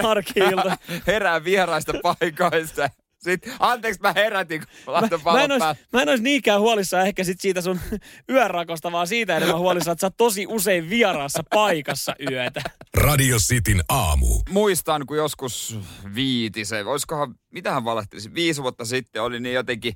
[1.07, 2.91] herää vieraista paikoista.
[3.25, 7.25] Sitten, anteeksi, mä herätin, kun mä, mä, en ois, mä en olisi niinkään huolissaan ehkä
[7.25, 7.81] sit siitä sun
[8.31, 12.63] yörakosta, vaan siitä enemmän huolissaan, että sä oot tosi usein vieraassa paikassa yötä.
[12.95, 14.27] Radio Cityn aamu.
[14.51, 15.79] Muistan, kun joskus
[16.15, 19.95] viitisen, olisikohan, mitähän valehtelisi, viisi vuotta sitten oli niin jotenkin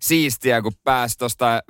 [0.00, 1.62] siistiä, kun pääsi tuosta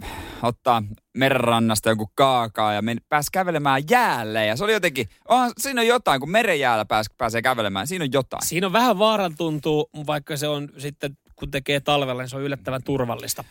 [0.42, 0.82] ottaa
[1.14, 4.46] merenrannasta joku kaakaa ja meni, pääsi kävelemään jäälle.
[4.46, 8.04] Ja se oli jotenkin, oh, siinä on jotain, kun meren jäällä pääs, pääsee kävelemään, siinä
[8.04, 8.46] on jotain.
[8.46, 12.42] Siinä on vähän vaaran tuntuu, vaikka se on sitten, kun tekee talvella, niin se on
[12.42, 13.44] yllättävän turvallista.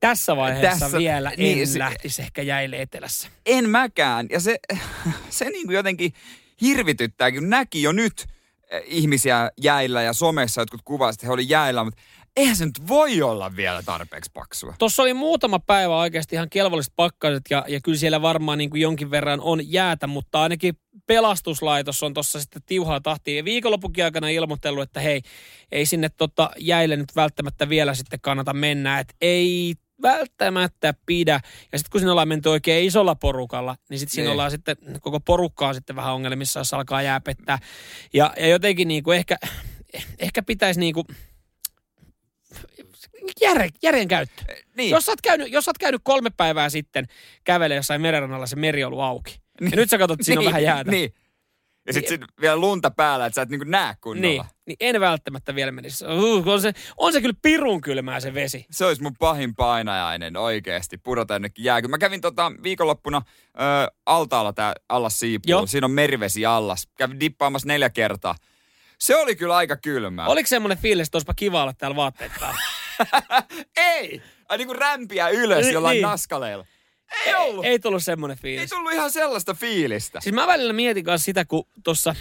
[0.00, 3.28] Tässä vaiheessa Tässä, vielä en niin, se, lähtisi ehkä jäille etelässä.
[3.46, 4.26] En mäkään.
[4.30, 4.58] Ja se,
[5.30, 6.12] se niin kuin jotenkin
[6.60, 8.26] hirvityttää, kun näki jo nyt
[8.70, 12.02] eh, ihmisiä jäillä ja somessa jotkut kuvasivat, että he oli jäillä, mutta
[12.36, 14.74] eihän se nyt voi olla vielä tarpeeksi paksua.
[14.78, 18.82] Tuossa oli muutama päivä oikeasti ihan kelvolliset pakkaiset ja, ja kyllä siellä varmaan niin kuin
[18.82, 20.74] jonkin verran on jäätä, mutta ainakin
[21.06, 23.36] pelastuslaitos on tuossa sitten tiuhaa tahtia.
[23.36, 25.22] Ja viikonloppukin aikana ilmoitellut, että hei,
[25.72, 28.98] ei sinne tota jäille nyt välttämättä vielä sitten kannata mennä.
[28.98, 31.40] Että ei välttämättä pidä.
[31.72, 34.32] Ja sitten kun sinne ollaan menty oikein isolla porukalla, niin sitten siinä niin.
[34.32, 37.58] ollaan sitten, koko porukka on sitten vähän ongelmissa, jos alkaa jääpettää.
[38.12, 39.36] Ja, ja jotenkin niin kuin ehkä,
[40.18, 41.06] ehkä pitäisi niin kuin,
[43.40, 44.42] järjen, järjen käyttö.
[44.48, 44.90] Eh, niin.
[44.90, 47.06] Jos, sä oot käynyt, jos sä oot käynyt kolme päivää sitten
[47.44, 49.40] kävele jossain merenrannalla, se meri on ollut auki.
[49.60, 49.70] Niin.
[49.70, 50.90] Ja nyt sä katsot, että siinä niin, on vähän jäätä.
[50.90, 51.14] Niin.
[51.86, 52.28] Ja sitten niin.
[52.28, 54.42] sit vielä lunta päällä, että sä et niinku näe kunnolla.
[54.42, 56.04] Niin, niin en välttämättä vielä menisi.
[56.06, 58.66] Uh, on, se, on se kyllä pirun kylmää se vesi.
[58.70, 61.88] Se olisi mun pahin painajainen oikeasti, pudota jonnekin jääky.
[61.88, 63.22] Mä kävin tota viikonloppuna
[63.54, 65.66] ö, altaalla tää allas siipuu.
[65.66, 66.88] Siinä on merivesi allas.
[66.98, 68.34] Kävin dippaamassa neljä kertaa.
[69.02, 70.26] Se oli kyllä aika kylmää.
[70.26, 72.60] Oliko semmoinen fiilis, että olisipa kiva olla täällä vaatteet päällä?
[73.76, 74.22] ei!
[74.48, 76.02] Ai niinku rämpiä ylös niin, jollain niin.
[76.02, 76.66] naskaleilla.
[77.26, 77.64] Ei ollut.
[77.64, 78.60] Ei, ei tullut semmoinen fiilis.
[78.60, 80.20] Ei tullut ihan sellaista fiilistä.
[80.20, 82.14] Siis mä välillä mietin kanssa sitä, kun tuossa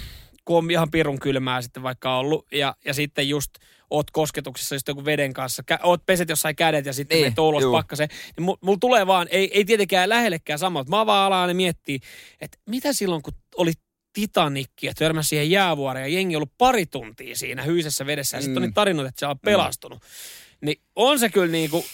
[0.46, 3.52] kun on ihan pirun kylmää sitten vaikka ollut, ja, ja sitten just
[3.90, 7.64] oot kosketuksessa just joku veden kanssa, kä- oot peset jossain kädet ja sitten niin, ulos
[7.72, 10.90] pakkaseen, niin mulla mul tulee vaan, ei, ei tietenkään lähellekään samalta.
[10.90, 12.00] Mä vaan alan ja miettii,
[12.42, 13.72] että mitä silloin, kun oli
[14.14, 18.54] Titanikki ja törmäsi siihen jäävuoreen ja jengi ollut pari tuntia siinä hyisessä vedessä ja sitten
[18.54, 18.58] mm.
[18.58, 20.00] on niitä tarinoita, että se on pelastunut.
[20.00, 20.66] Mm.
[20.66, 21.86] Niin on se kyllä niinku,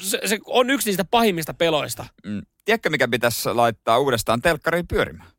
[0.00, 2.06] se, se on yksi niistä pahimmista peloista.
[2.26, 2.42] Mm.
[2.64, 5.30] Tiedätkö, mikä pitäisi laittaa uudestaan telkkariin pyörimään?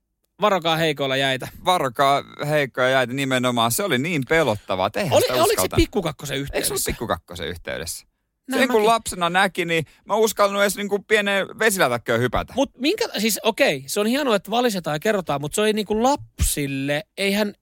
[0.42, 1.48] Varokaa heikoilla jäitä.
[1.66, 3.72] Varokaa heikkoja jäitä nimenomaan.
[3.72, 4.90] Se oli niin pelottavaa.
[5.12, 6.58] Oli, oliko se pikkukakkosen yhteydessä?
[6.58, 8.11] Eikö se ollut pikkukakkosen yhteydessä?
[8.51, 12.54] Sen kun lapsena näki, niin mä uskallun edes niinku pienen vesilätäkköön hypätä.
[12.54, 15.73] Mut minkä, siis okei, okay, se on hienoa, että valisetaan ja kerrotaan, mutta se ei
[15.73, 17.54] niinku lapsille, eihän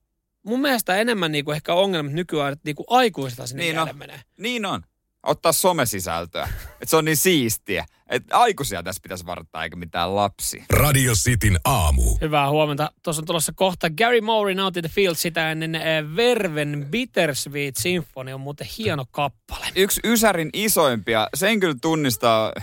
[0.43, 3.97] mun mielestä enemmän niinku ehkä ongelmat nykyään, että niinku aikuisista sinne niin on.
[3.97, 4.21] menee.
[4.37, 4.83] Niin on
[5.23, 6.49] ottaa somesisältöä.
[6.71, 7.86] että se on niin siistiä.
[8.10, 10.63] Että aikuisia tässä pitäisi varoittaa, eikä mitään lapsi.
[10.69, 12.17] Radio Cityn aamu.
[12.21, 12.91] Hyvää huomenta.
[13.03, 15.82] Tuossa on tulossa kohta Gary Moore Out in the Field sitä ennen äh,
[16.15, 19.65] Verven Bittersweet Symphony on muuten hieno kappale.
[19.75, 21.27] Yksi Ysärin isoimpia.
[21.34, 22.53] Sen kyllä tunnistaa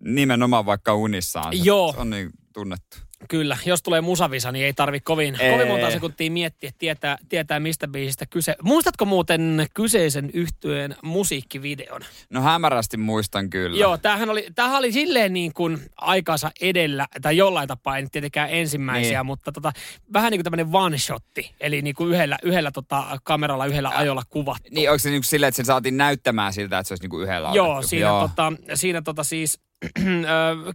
[0.00, 1.64] nimenomaan vaikka unissaan.
[1.64, 1.92] Joo.
[1.92, 2.96] Se on niin tunnettu.
[3.28, 5.52] Kyllä, jos tulee musavisa, niin ei tarvi kovin, ei.
[5.52, 8.56] kovin monta sekuntia miettiä, että tietää, tietää mistä biisistä kyse.
[8.62, 12.00] Muistatko muuten kyseisen yhtyeen musiikkivideon?
[12.30, 13.78] No hämärästi muistan kyllä.
[13.78, 18.50] Joo, tämähän oli, tämähän oli silleen niin kuin aikansa edellä, tai jollain tapaa, en tietenkään
[18.50, 19.26] ensimmäisiä, niin.
[19.26, 19.72] mutta tota,
[20.12, 23.98] vähän niin kuin tämmöinen one-shotti, eli niin kuin yhdellä, yhdellä tota, kameralla, yhdellä ja.
[23.98, 24.68] ajolla kuvattu.
[24.70, 27.10] Niin, onko se niin kuin silleen, että se saatiin näyttämään siltä, että se olisi niin
[27.10, 28.28] kuin yhdellä Joo, siinä, Joo.
[28.28, 29.60] Tota, siinä tota siis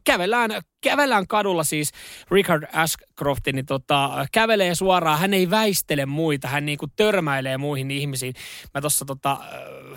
[0.03, 1.91] kävellään, kävellään kadulla siis
[2.31, 8.33] Richard Ashcroftin, niin tota, kävelee suoraan, hän ei väistele muita, hän niinku törmäilee muihin ihmisiin.
[8.73, 9.37] Mä tossa tota,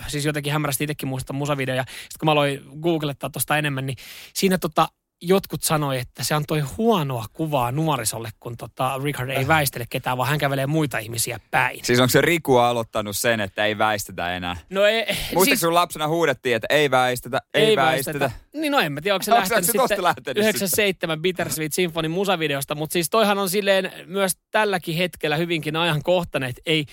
[0.07, 3.97] siis jotenkin hämärästi itsekin muistan musavideoja, sitten kun mä aloin googlettaa tosta enemmän, niin
[4.35, 4.89] siinä tota,
[5.23, 10.29] jotkut sanoi, että se antoi huonoa kuvaa nuorisolle, kun tota Richard ei väistele ketään, vaan
[10.29, 11.81] hän kävelee muita ihmisiä päin.
[11.83, 14.57] Siis onko se Riku aloittanut sen, että ei väistetä enää?
[14.71, 15.07] No ei.
[15.07, 18.19] Muistatko siis, sun lapsena huudettiin, että ei väistetä, ei, ei väistetä.
[18.21, 18.45] väistetä.
[18.61, 21.23] Niin no en mä tiedä, onko se onko lähtenyt se sitten lähtenyt 97 sitten?
[21.23, 26.87] Bittersweet Symphony musavideosta, mutta siis toihan on silleen myös tälläkin hetkellä hyvinkin ajankohtainen, että ei,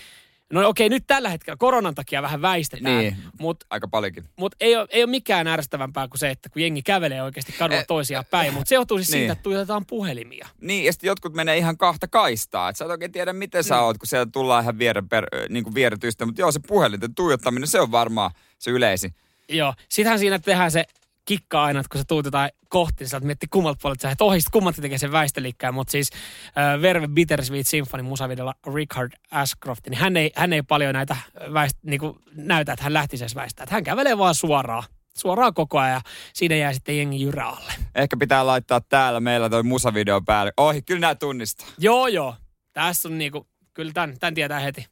[0.54, 2.98] No okei, nyt tällä hetkellä koronan takia vähän väistetään.
[2.98, 4.30] Niin, mut, aika paljonkin.
[4.36, 7.82] Mutta ei ole, ei ole mikään ärsyttävämpää kuin se, että kun jengi kävelee oikeasti kadulla
[7.82, 8.54] eh, toisiaan päin.
[8.54, 9.20] Mutta se johtuu siis niin.
[9.20, 10.48] siitä, että tuijotetaan puhelimia.
[10.62, 12.70] Niin, ja sitten jotkut menee ihan kahta kaistaa.
[12.70, 13.82] Että sä et oikein tiedä, miten sä mm.
[13.82, 16.26] oot, kun siellä tullaan ihan viere, per, niin kuin vieretystä.
[16.26, 19.14] Mutta joo, se puhelinten tuijottaminen, se on varmaan se yleisin.
[19.50, 20.86] Joo, sittenhän siinä tehdään se
[21.30, 24.24] kikkaa aina, että kun sä tuut jotain kohti, niin sä miettii kummalta puolelta sä, että
[24.24, 26.10] ohi, kummat tekee sen väistöliikkään, mutta siis
[26.58, 31.18] äh, Verve Bittersweet Symphony musavideolla Richard Ashcroft, niin hän ei, hän ei paljon näitä
[31.54, 33.63] väist, niin kuin näytä, että hän lähtisi edes väistää.
[33.63, 34.84] Että hän kävelee vaan suoraan
[35.18, 36.02] suoraan koko ajan ja
[36.34, 37.74] siinä jää sitten jengi jyrä alle.
[37.96, 40.54] Ehkä pitää laittaa täällä meillä toi musavideo päälle.
[40.58, 41.68] Ohi, kyllä nämä tunnistaa.
[41.78, 42.36] Joo, joo.
[42.74, 44.88] Tässä on niinku, kyllä tämän, tämän tietää heti.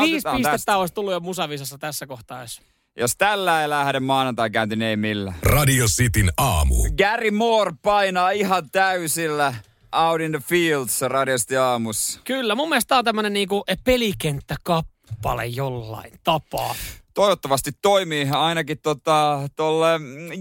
[0.00, 0.76] Viisi pistettä tästä.
[0.76, 2.62] olisi tullut jo musavisassa tässä kohtaa, jos
[2.96, 5.36] jos tällä ei lähde maanantai käynti, niin ei millään.
[5.42, 6.74] Radio Cityn aamu.
[6.98, 9.54] Gary Moore painaa ihan täysillä.
[9.96, 12.20] Out in the Fields radiosti aamussa.
[12.24, 16.74] Kyllä, mun mielestä tää on tämmönen niinku pelikenttäkappale jollain tapaa.
[17.14, 19.88] Toivottavasti toimii ainakin tota, tolle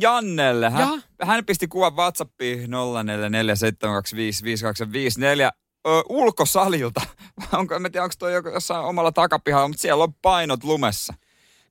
[0.02, 0.70] Jannelle.
[0.70, 2.70] Hän, hän pisti kuvan WhatsAppiin 0447255254
[5.88, 7.02] ö, ulkosalilta.
[7.58, 11.14] onko, en tiedä, onko toi jossain omalla takapihalla, mutta siellä on painot lumessa.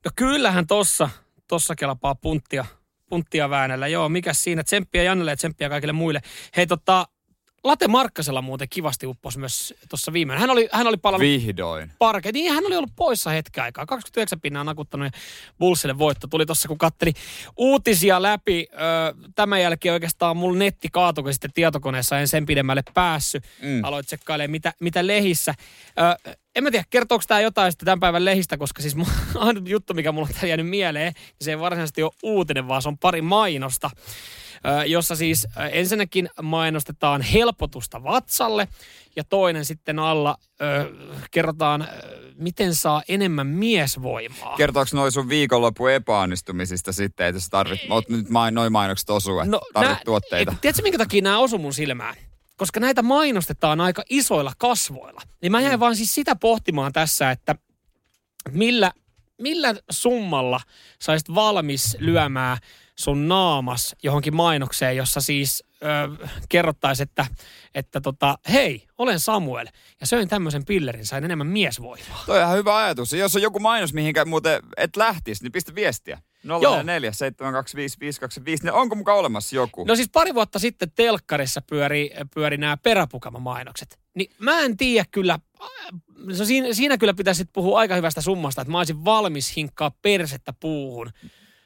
[0.05, 1.09] No kyllähän tossa,
[1.47, 2.65] tossa kelpaa punttia,
[3.09, 3.87] punttia väänellä.
[3.87, 4.63] Joo, mikä siinä?
[4.63, 6.21] Tsemppiä Jannelle ja tsemppiä kaikille muille.
[6.57, 7.07] Hei tota,
[7.65, 10.41] Late Markkasella muuten kivasti uppos myös tuossa viimeinen.
[10.41, 11.29] Hän oli, hän oli palannut...
[11.29, 11.91] Vihdoin.
[11.99, 12.31] Parke.
[12.31, 13.85] Niin, hän oli ollut poissa hetken aikaa.
[13.85, 15.11] 29 pinnaa nakuttanut ja
[15.59, 16.27] Bullsille voitto.
[16.27, 17.13] Tuli tuossa, kun katteli
[17.57, 18.67] uutisia läpi.
[18.73, 18.77] Ö,
[19.35, 23.43] tämän jälkeen oikeastaan mulla netti kaatui, sitten tietokoneessa en sen pidemmälle päässyt.
[23.61, 23.83] Mm.
[23.83, 25.53] Aloit tsekkailemaan, mitä, mitä lehissä.
[26.25, 28.95] Ö, en mä tiedä, kertooko tämä jotain sitten tämän päivän lehistä, koska siis
[29.35, 32.87] ainut juttu, mikä mulla on jäänyt mieleen, niin se ei varsinaisesti ole uutinen, vaan se
[32.87, 33.89] on pari mainosta
[34.85, 38.67] jossa siis ensinnäkin mainostetaan helpotusta vatsalle
[39.15, 40.91] ja toinen sitten alla ö,
[41.31, 41.87] kerrotaan,
[42.35, 44.57] miten saa enemmän miesvoimaa.
[44.57, 49.39] Kertooko noin sun viikonloppu epäonnistumisista sitten, että sä tarvit, oot nyt main, noin mainokset osuu,
[49.39, 50.51] että no, tarvit nää, tuotteita?
[50.51, 52.15] Et, tiedätkö minkä takia nämä osu mun silmään?
[52.57, 55.21] Koska näitä mainostetaan aika isoilla kasvoilla.
[55.41, 55.79] Niin mä jäin mm.
[55.79, 57.55] vaan siis sitä pohtimaan tässä, että
[58.51, 58.91] millä,
[59.41, 60.59] millä summalla
[61.01, 62.57] saisit valmis lyömään
[62.95, 67.25] sun naamas johonkin mainokseen, jossa siis ö, kerrottaisi, että,
[67.75, 69.67] että tota, hei, olen Samuel
[70.01, 72.23] ja söin tämmöisen pillerin, sain enemmän miesvoimaa.
[72.25, 73.13] Toi on ihan hyvä ajatus.
[73.13, 76.19] Ja jos on joku mainos, mihinkä muuten et lähtisi, niin pistä viestiä.
[76.83, 79.83] 04 725 niin onko mukaan olemassa joku?
[79.83, 83.99] No siis pari vuotta sitten telkkarissa pyöri, pyöri nämä peräpukama-mainokset.
[84.13, 85.39] Niin mä en tiedä kyllä,
[86.17, 90.53] no siinä, siinä kyllä pitäisi puhua aika hyvästä summasta, että mä olisin valmis hinkkaa persettä
[90.59, 91.11] puuhun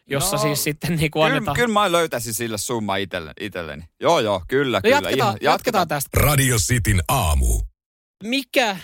[0.09, 1.55] jossa no, siis sitten niin kuin annetaan...
[1.55, 3.33] Kyllä, kyllä mä löytäisin sille summa itselleni.
[3.39, 3.83] itselleni.
[3.99, 4.95] Joo, joo, kyllä, no kyllä.
[4.95, 6.09] Jatketaan, Ihan, jatketaan, jatketaan tästä.
[6.13, 7.62] Radio Cityn aamu.
[8.23, 8.77] Mikä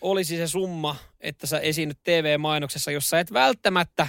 [0.00, 4.08] olisi se summa, että sä esiinnyt TV-mainoksessa, jossa et välttämättä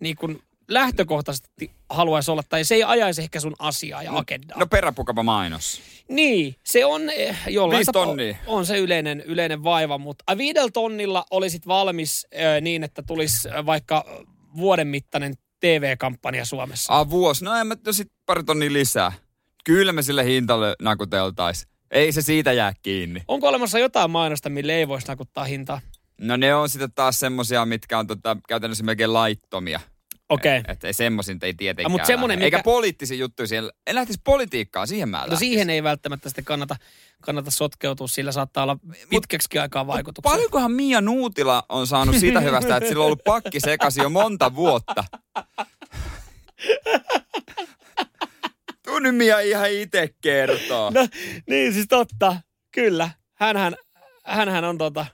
[0.00, 4.58] niin kuin lähtökohtaisesti haluaisi olla, tai se ei ajaisi ehkä sun asiaa ja no, agendaa.
[4.58, 5.80] No peräpukapa mainos.
[6.08, 11.66] Niin, se on eh, jollain on, on se yleinen, yleinen vaiva, mutta viidellä tonnilla olisit
[11.66, 14.04] valmis äh, niin, että tulisi äh, vaikka
[14.56, 16.98] vuoden mittainen TV-kampanja Suomessa?
[16.98, 17.44] Ah, vuosi.
[17.44, 19.12] No en mä sit pari tonnia lisää.
[19.64, 21.66] Kyllä me sille hintalle nakuteltais.
[21.90, 23.22] Ei se siitä jää kiinni.
[23.28, 25.80] Onko olemassa jotain mainosta, mille ei voisi nakuttaa hintaa?
[26.20, 29.80] No ne on sitten taas semmosia, mitkä on tota, käytännössä melkein laittomia.
[30.34, 30.58] Okei.
[30.58, 30.72] Okay.
[30.72, 31.92] Että semmoisin ei tietenkään.
[31.92, 32.44] Mutta semmoinen, mikä...
[32.44, 33.72] Eikä poliittisia juttuja siellä.
[33.86, 36.76] En lähtisi politiikkaan, siihen mä No siihen ei välttämättä sitten kannata,
[37.20, 38.78] kannata sotkeutua, sillä saattaa olla
[39.10, 40.30] pitkäksi aikaa vaikutuksia.
[40.30, 44.54] Paljonkohan Mia Nuutila on saanut siitä hyvästä, että sillä on ollut pakki sekaisin jo monta
[44.54, 45.04] vuotta.
[48.84, 50.90] Tuu nyt Mia ihan itse kertoo.
[50.90, 51.08] No,
[51.48, 52.36] niin siis totta,
[52.72, 53.10] kyllä.
[53.34, 53.76] Hänhän,
[54.24, 55.06] hänhän on tota,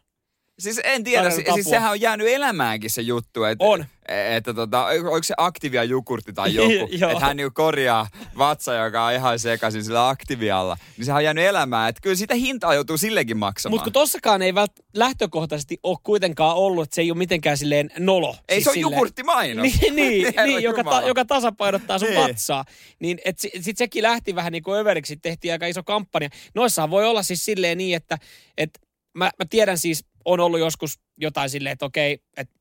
[0.61, 3.44] Siis en tiedä, siis, siis sehän on jäänyt elämäänkin se juttu.
[3.44, 3.85] Että, on.
[4.09, 8.07] Että tota, oliko se Aktivia Jukurti tai joku, että hän niinku korjaa
[8.38, 10.77] vatsa, joka on ihan sekaisin sillä Aktivialla.
[10.96, 13.75] Niin sehän on jäänyt elämään, että kyllä sitä hintaa joutuu sillekin maksamaan.
[13.75, 17.90] Mutta kun tossakaan ei vält- lähtökohtaisesti ole kuitenkaan ollut, että se ei ole mitenkään silleen
[17.99, 18.37] nolo.
[18.49, 19.27] Ei siis se on silleen...
[19.27, 19.62] mainos.
[19.81, 22.20] niin, niin, niin joka, ta, joka tasapainottaa sun niin.
[22.20, 22.64] vatsaa.
[22.99, 26.29] Niin sitten sit sekin lähti vähän niin kuin överiksi, tehtiin aika iso kampanja.
[26.55, 28.18] Noissahan voi olla siis silleen niin, että,
[28.59, 28.81] että
[29.14, 32.61] mä, mä tiedän siis on ollut joskus jotain silleen, että okei, että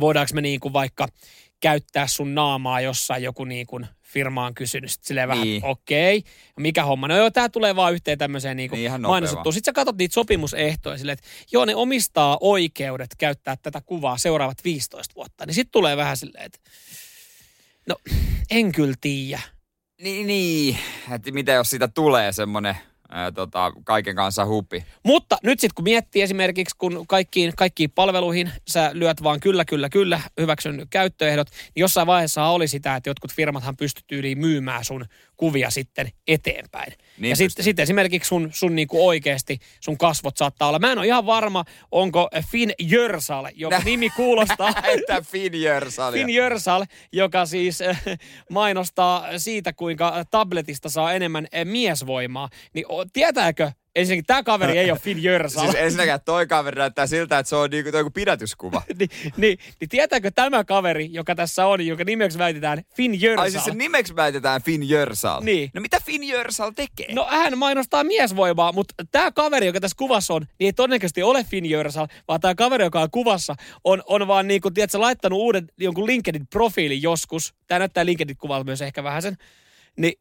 [0.00, 1.08] voidaanko me niin kuin vaikka
[1.60, 4.90] käyttää sun naamaa jossain joku niin kuin firma on kysynyt.
[4.90, 5.64] Sitten silleen vähän, niin.
[5.64, 7.08] okei, okay, mikä homma?
[7.08, 9.52] No joo, tämä tulee vaan yhteen tämmöiseen niin kuin niin mainosuttuun.
[9.52, 14.64] Sitten sä katsot niitä sopimusehtoja silleen, että joo, ne omistaa oikeudet käyttää tätä kuvaa seuraavat
[14.64, 15.46] 15 vuotta.
[15.46, 16.58] Niin sitten tulee vähän silleen, että
[17.88, 17.96] no
[18.50, 19.40] en kyllä tiedä.
[20.02, 20.78] Niin, niin.
[21.14, 22.76] että mitä jos siitä tulee semmoinen
[23.08, 24.84] ää, tota, kaiken kanssa hupi.
[25.04, 29.88] Mutta nyt sitten kun miettii esimerkiksi, kun kaikkiin, kaikkiin palveluihin sä lyöt vaan kyllä, kyllä,
[29.88, 35.04] kyllä, hyväksyn käyttöehdot, niin jossain vaiheessa oli sitä, että jotkut firmathan pystyt yli myymään sun
[35.38, 36.92] kuvia sitten eteenpäin.
[37.18, 40.78] Niin ja sitten sit esimerkiksi sun, sun niinku oikeasti sun kasvot saattaa olla.
[40.78, 44.74] Mä en ole ihan varma, onko Finn Jörsal, joka nimi kuulostaa.
[44.84, 46.12] Että Finn Jörsal.
[46.12, 48.02] Finn Jörsal, joka siis äh,
[48.50, 52.48] mainostaa siitä, kuinka tabletista saa enemmän äh, miesvoimaa.
[52.74, 55.62] Niin tietääkö ensinnäkin tämä kaveri ei ole Finn Jörsal.
[55.62, 58.82] siis ensinnäkin toi kaveri näyttää siltä, että se on niinku joku pidätyskuva.
[58.98, 63.42] niin, niin, niin, tietääkö tämä kaveri, joka tässä on, jonka nimeksi väitetään Finn Jörsal?
[63.44, 65.40] Ai siis se nimeksi väitetään Finn Jörsal?
[65.44, 65.70] Niin.
[65.74, 67.14] No mitä Finn Jörsal tekee?
[67.14, 71.44] No hän mainostaa miesvoimaa, mutta tämä kaveri, joka tässä kuvassa on, niin ei todennäköisesti ole
[71.44, 75.38] Finn Jörsal, vaan tämä kaveri, joka on kuvassa, on, on vaan niin kuin, tiedätkö, laittanut
[75.38, 77.54] uuden jonkun LinkedIn-profiilin joskus.
[77.66, 79.36] Tämä näyttää LinkedIn-kuvalta myös ehkä vähän sen.
[79.96, 80.20] Niin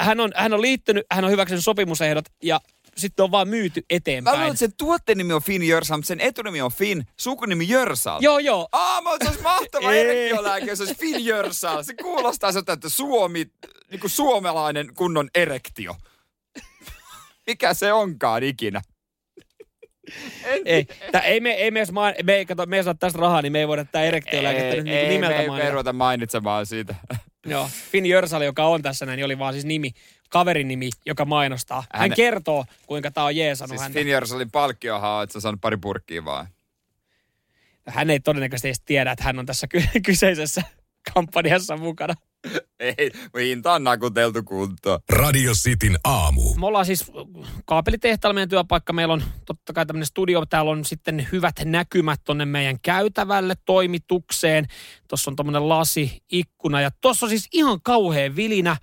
[0.00, 2.60] hän on, hän on liittynyt, hän on hyväksynyt sopimusehdot ja
[2.96, 4.36] sitten on vaan myyty eteenpäin.
[4.36, 7.68] Mä luulen, että sen tuotteen nimi on Finn Jörsal, mutta sen etunimi on Finn, sukunimi
[7.68, 8.20] Jörsal.
[8.22, 8.68] Joo, joo.
[8.72, 11.82] Aa, mä se olisi mahtava erektiolääke, se olisi Finn Jörsal.
[11.82, 13.46] Se kuulostaa siltä, että Suomi,
[13.90, 15.96] niin kuin suomalainen kunnon erektio.
[17.46, 18.82] Mikä se onkaan ikinä.
[20.64, 23.42] ei, tää, ei me, ei me, edes maan, me, kato, me ei saa tästä rahaa,
[23.42, 25.54] niin me ei voida tätä erektiolääkettä nyt niin nimeltä mainita.
[25.54, 26.94] Ei, me ei ruveta mainitsemaan siitä.
[27.50, 29.90] Joo, Finn Jörsal, joka on tässä näin, niin oli vaan siis nimi
[30.28, 31.84] kaverin nimi, joka mainostaa.
[31.92, 33.98] Hän, Hän kertoo, kuinka tämä on jeesannut siis häntä.
[33.98, 36.48] Finjarsalin palkkiohan on, että sä saanut pari purkkiä vaan.
[37.86, 40.62] Hän ei todennäköisesti edes tiedä, että hän on tässä ky- kyseisessä
[41.14, 42.14] kampanjassa mukana.
[42.80, 45.00] Ei, hinta on nakuteltu kuntoon.
[45.08, 46.54] Radio Cityn aamu.
[46.54, 47.12] Me ollaan siis
[47.64, 48.92] kaapelitehtaalla meidän työpaikka.
[48.92, 50.46] Meillä on totta kai tämmöinen studio.
[50.46, 54.66] Täällä on sitten hyvät näkymät tonne meidän käytävälle toimitukseen.
[55.08, 58.76] Tuossa on tämmöinen lasi, ikkuna ja tuossa on siis ihan kauhean vilinä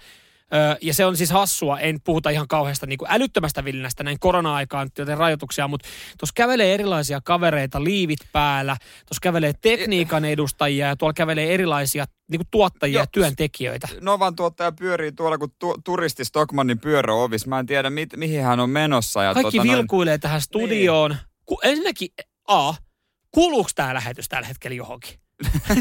[0.81, 4.89] ja se on siis hassua, en puhuta ihan kauheasta niin kuin älyttömästä villinästä näin korona-aikaan,
[4.97, 5.87] joten rajoituksia, mutta
[6.19, 12.39] tuossa kävelee erilaisia kavereita liivit päällä, tuossa kävelee tekniikan edustajia ja tuolla kävelee erilaisia niin
[12.39, 13.87] kuin tuottajia ja työntekijöitä.
[14.01, 17.47] Novan tuottaja pyörii tuolla kuin tu- turisti Stockmannin pyöröovis.
[17.47, 19.23] Mä en tiedä, mit, mihin hän on menossa.
[19.23, 20.21] Ja Kaikki tota, vilkuilee noin...
[20.21, 21.11] tähän studioon.
[21.11, 21.19] Niin.
[21.45, 22.09] Ku, ensinnäkin,
[22.47, 22.73] A,
[23.31, 25.19] kuuluuko tämä lähetys tällä hetkellä johonkin?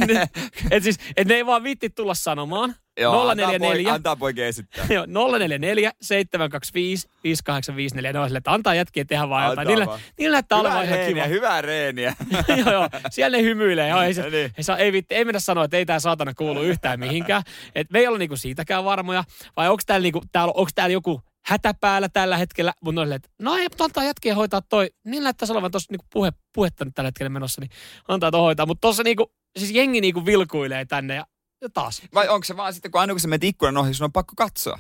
[0.70, 2.74] et siis, et ne ei vaan vitti tulla sanomaan.
[3.00, 3.92] Joo, 044.
[3.92, 4.86] Antaa, poikien esittää.
[4.94, 8.12] Joo, 044 725 5854.
[8.12, 9.68] Ne on sille, että antaa jätkiä tehdä vaan jotain.
[9.68, 9.86] Niillä,
[10.18, 11.24] niillä näyttää olevan ihan kiva.
[11.24, 12.14] Hyvää reeniä.
[12.58, 12.88] joo, joo.
[13.10, 13.88] Siellä ne hymyilee.
[13.88, 14.34] Joo, ei, se, niin.
[14.34, 17.42] ei, ei, vitti, ei mennä sanoa, että ei tämä saatana kuulu yhtään mihinkään.
[17.74, 19.24] Et me ei olla niinku siitäkään varmoja.
[19.56, 23.28] Vai onko täällä, niinku, täällä, onko täällä joku hätä päällä tällä hetkellä, mutta on että
[23.42, 24.90] no ei, mutta antaa jätkiä hoitaa toi.
[25.04, 27.70] Niin näyttäisi olevan tuossa niinku puhe, puhetta nyt tällä hetkellä menossa, niin
[28.08, 28.66] antaa toi hoitaa.
[28.66, 31.26] Mutta tuossa niinku, siis jengi niinku vilkuilee tänne ja
[31.64, 32.02] ja taas.
[32.14, 34.32] Vai onko se vaan sitten, kun aina kun sä menet ikkunan ohi, sun on pakko
[34.36, 34.78] katsoa?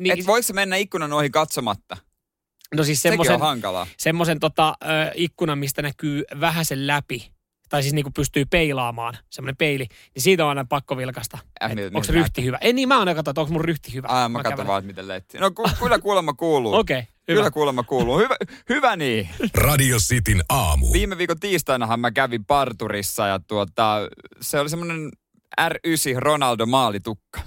[0.00, 1.96] Niin, Et voiko se mennä ikkunan ohi katsomatta?
[2.74, 3.40] No siis semmoisen.
[3.98, 7.32] Semmoisen tota, äh, ikkunan, mistä näkyy vähän sen läpi,
[7.68, 11.38] tai siis niinku pystyy peilaamaan, semmoinen peili, niin siitä on aina pakko vilkasta.
[11.62, 12.58] Äh, onko se ryhti hyvä?
[12.60, 14.08] Ei niin, mä oon katsoa, että onko mun ryhti hyvä.
[14.10, 15.38] Aa, mä, mä katson vaan, miten letti.
[15.38, 16.74] No ku, kyllä kuulemma kuuluu.
[16.78, 17.38] Okei, okay, hyvä.
[17.38, 18.18] Kyllä kuulemma kuuluu.
[18.18, 18.36] Hyvä,
[18.68, 19.28] hyvä niin.
[19.54, 20.92] Radio Cityn aamu.
[20.92, 23.96] Viime viikon tiistainahan mä kävin parturissa ja tuota,
[24.40, 25.10] se oli semmoinen
[25.60, 27.40] R9 Ronaldo maalitukka.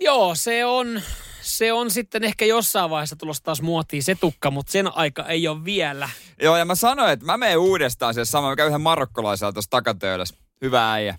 [0.00, 1.02] Joo, se on,
[1.40, 5.48] se on sitten ehkä jossain vaiheessa tulossa taas muotiin se tukka, mutta sen aika ei
[5.48, 6.08] ole vielä.
[6.42, 8.48] Joo, ja mä sanoin, että mä menen uudestaan se sama.
[8.48, 10.36] Mä käyn yhden marokkolaisella tuossa takatöydässä.
[10.62, 11.18] Hyvä äijä.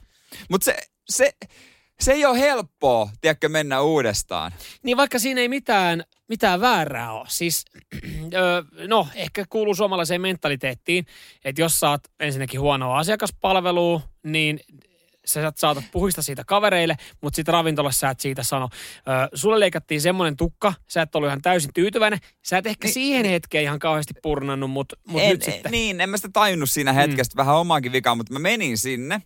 [0.50, 0.78] Mutta se,
[1.10, 1.34] se,
[2.00, 4.52] se ei ole helppoa, tiedätkö, mennä uudestaan.
[4.84, 7.26] Niin vaikka siinä ei mitään, mitään väärää ole.
[7.30, 7.66] Siis,
[8.88, 11.06] no, ehkä kuuluu suomalaiseen mentaliteettiin,
[11.46, 14.60] että jos saat ensinnäkin huonoa asiakaspalvelua, niin
[15.28, 18.70] sä saatat puhista siitä kavereille, mutta sitten ravintolassa sä et siitä sano.
[18.98, 22.20] Ö, sulle leikattiin semmoinen tukka, sä et ollut ihan täysin tyytyväinen.
[22.46, 25.72] Sä et ehkä niin, siihen hetkeen ihan kauheasti purnannut, mutta mut en, nyt sitten.
[25.72, 27.38] Niin, en mä sitä tajunnut siinä hetkessä, mm.
[27.38, 29.22] vähän omaakin vikaa, mutta mä menin sinne.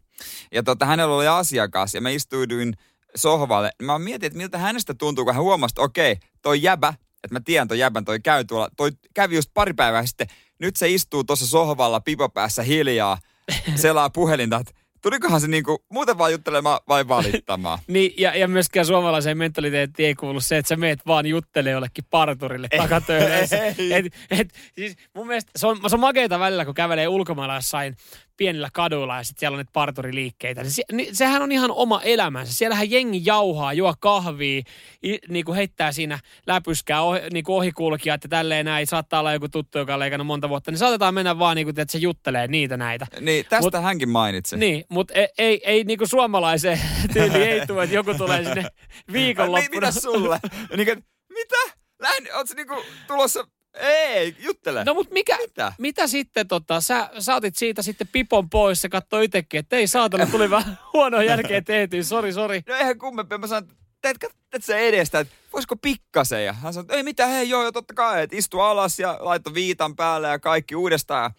[0.51, 2.73] Ja tota, hänellä oli asiakas ja mä istuiduin
[3.15, 3.71] sohvalle.
[3.81, 7.39] Mä mietin, että miltä hänestä tuntuu, kun hän huomasi, että okei, toi jäbä, että mä
[7.39, 10.27] tiedän toi jäbän, toi käy tuolla, toi kävi just pari päivää sitten.
[10.59, 13.17] Nyt se istuu tuossa sohvalla pipopäässä hiljaa,
[13.75, 17.79] selaa puhelinta, että Tulikohan se niinku muuten vaan juttelemaan vai valittamaan?
[17.87, 22.05] niin, ja, ja myöskään suomalaiseen mentaliteettiin ei kuulu se, että sä meet vaan juttelemaan jollekin
[22.09, 23.65] parturille takatöydessä.
[23.65, 27.95] et, et, siis mun mielestä se on, se on makeita välillä, kun kävelee ulkomailla jossain
[28.41, 30.63] pienillä kaduilla ja sitten siellä on nyt parturiliikkeitä.
[30.63, 32.53] Se, niin sehän on ihan oma elämänsä.
[32.53, 34.61] Siellähän jengi jauhaa, juo kahvia,
[35.05, 38.87] i, niin kuin heittää siinä läpyskää ohi, niin kuin ohikulkija, että tälleen näin.
[38.87, 40.71] Saattaa olla joku tuttu, joka on leikannut monta vuotta.
[40.71, 43.07] Niin saatetaan mennä vaan, niin kuin, että se juttelee niitä näitä.
[43.19, 44.57] Niin, tästä mut, hänkin mainitsi.
[44.57, 46.79] Niin, mutta ei, ei, ei niin kuin suomalaiseen
[47.13, 48.65] tyyliin ei tule, että joku tulee sinne
[49.13, 49.87] viikonloppuna.
[49.87, 50.39] Mitä sulle?
[50.77, 51.55] niin, mitä?
[51.99, 52.75] Lähden, ootko niinku
[53.07, 54.83] tulossa ei, juttele.
[54.83, 55.73] No mutta mikä, mitä?
[55.77, 60.25] mitä sitten tota, sä saatit siitä sitten pipon pois ja katsoi itsekin, että ei saatana,
[60.25, 62.63] tuli vähän huonoa jälkeen tehtyä, sori, sori.
[62.67, 66.45] No eihän kummempi, mä sanoin, teetkö teet sä edestä, että voisiko pikkasen?
[66.45, 69.17] Ja hän sanoi, että ei mitään, hei joo, joo totta kai, että istu alas ja
[69.19, 71.31] laitto viitan päälle ja kaikki uudestaan.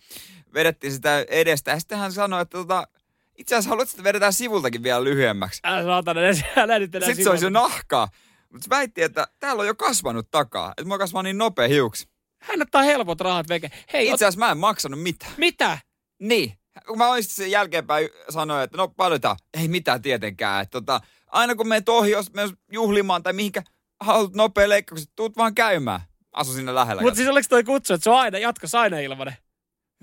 [0.54, 1.70] Vedettiin sitä edestä.
[1.70, 2.86] Ja sitten hän sanoi, että tota,
[3.38, 5.60] itse asiassa haluat, että vedetään sivultakin vielä lyhyemmäksi.
[5.64, 6.20] Älä saatana,
[6.56, 8.08] älä nyt enää Sitten se olisi jo nahkaa.
[8.52, 10.70] Mutta väitti, että täällä on jo kasvanut takaa.
[10.70, 12.11] Että mua kasvaa niin nopea hiuksi.
[12.42, 13.70] Hän ottaa helpot rahat veke.
[13.92, 14.46] Hei, Itse asiassa ot...
[14.46, 15.32] mä en maksanut mitään.
[15.36, 15.78] Mitä?
[16.18, 16.52] Niin.
[16.86, 19.36] Kun mä olisin sen jälkeenpäin sanoin, että no paljon tää.
[19.60, 20.62] Ei mitään tietenkään.
[20.62, 23.62] Että tota, aina kun menet ohi, jos menet juhlimaan tai mihinkä
[24.00, 26.00] haluat nopea leikkaukset, tuut vaan käymään.
[26.32, 27.02] Asu sinne lähellä.
[27.02, 29.36] Mutta siis oliko toi kutsu, että se on aina, jatkossa aina ilmanen?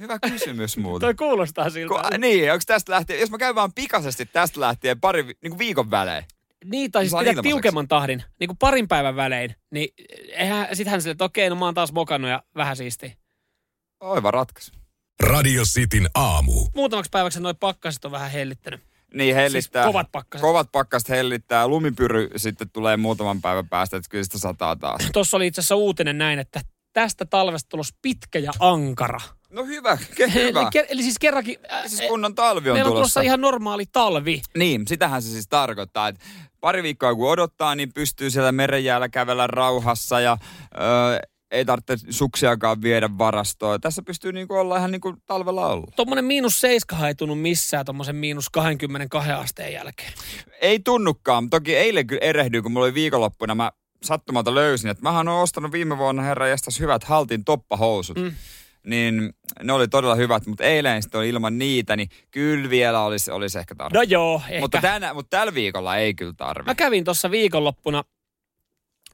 [0.01, 1.07] Hyvä kysymys muuten.
[1.07, 1.93] toi kuulostaa siltä.
[1.93, 5.59] Ku, niin, onko tästä lähtien, jos mä käyn vaan pikaisesti tästä lähtien pari niin kuin
[5.59, 6.25] viikon välein.
[6.65, 9.55] Niin, tai siis pitää tiukemman tahdin, niin kuin parin päivän välein.
[9.71, 9.89] Niin
[10.31, 13.17] eihän, sit hän sille, että okei, no mä oon taas mokannut ja vähän siisti.
[13.99, 14.71] Oiva ratkaisu.
[15.23, 16.67] Radio Cityn aamu.
[16.75, 18.81] Muutamaksi päiväksi noin pakkaset on vähän hellittänyt.
[19.13, 19.83] Niin hellittää.
[19.83, 20.41] Siis kovat pakkaset.
[20.41, 21.67] Kovat pakkaset hellittää.
[21.67, 25.09] Lumipyry sitten tulee muutaman päivän päästä, että kyllä sitä sataa taas.
[25.13, 26.61] Tuossa oli itse asiassa uutinen näin, että
[26.93, 29.19] tästä talvesta tulos pitkä ja ankara.
[29.49, 30.61] No hyvä, ke- hyvä.
[30.61, 31.57] Eli, eli siis kerrankin...
[31.71, 34.41] Äh, siis kunnon talvi on meillä on tulossa ihan normaali talvi.
[34.57, 36.25] Niin, sitähän se siis tarkoittaa, että
[36.61, 40.37] pari viikkoa kun odottaa, niin pystyy siellä merenjäällä kävellä rauhassa ja
[40.81, 41.19] öö,
[41.51, 43.81] ei tarvitse suksiakaan viedä varastoon.
[43.81, 45.87] Tässä pystyy niinku olla ihan niin kuin talvella olla.
[45.95, 50.13] Tuommoinen miinus seiska ei tunnu missään tuommoisen miinus 22 asteen jälkeen.
[50.61, 51.49] Ei tunnukaan.
[51.49, 53.55] Toki eilen kyllä erehdyin, kun mulla oli viikonloppuna.
[53.55, 53.71] Mä
[54.03, 58.17] sattumalta löysin, että mähän olen ostanut viime vuonna herra jästäs hyvät haltin toppahousut.
[58.17, 58.33] Mm
[58.83, 63.31] niin ne oli todella hyvät, mutta eilen sitten oli ilman niitä, niin kyllä vielä olisi,
[63.31, 63.97] olisi ehkä tarve.
[63.97, 64.59] No joo, ehkä.
[64.59, 66.69] Mutta, tänä, mutta tällä viikolla ei kyllä tarvitse.
[66.69, 68.03] Mä kävin tuossa viikonloppuna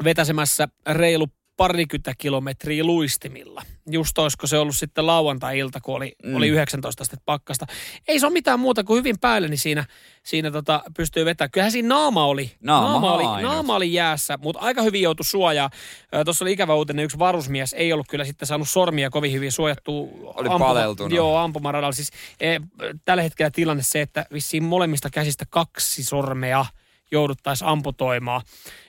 [0.03, 3.61] vetäsemässä reilu parikymmentä kilometriä luistimilla.
[3.91, 6.35] Just olisiko se ollut sitten lauantai-ilta, kun oli, mm.
[6.35, 7.65] oli 19 astetta pakkasta.
[8.07, 9.85] Ei se ole mitään muuta kuin hyvin päälle, niin siinä,
[10.23, 11.51] siinä tota, pystyy vetämään.
[11.51, 12.51] Kyllähän siinä naama oli.
[12.61, 15.69] Naama, naama, oli, naama oli jäässä, mutta aika hyvin joutui suojaa.
[16.25, 20.07] Tuossa oli ikävä uutinen, yksi varusmies ei ollut kyllä sitten saanut sormia kovin hyvin suojattua.
[20.23, 21.11] Oli ampuma, paleltunut.
[21.11, 21.91] Joo, ampumaradalla.
[21.91, 22.59] Siis, e,
[23.05, 26.65] tällä hetkellä tilanne se, että vissiin molemmista käsistä kaksi sormea–
[27.11, 28.41] jouduttaisiin amputoimaan.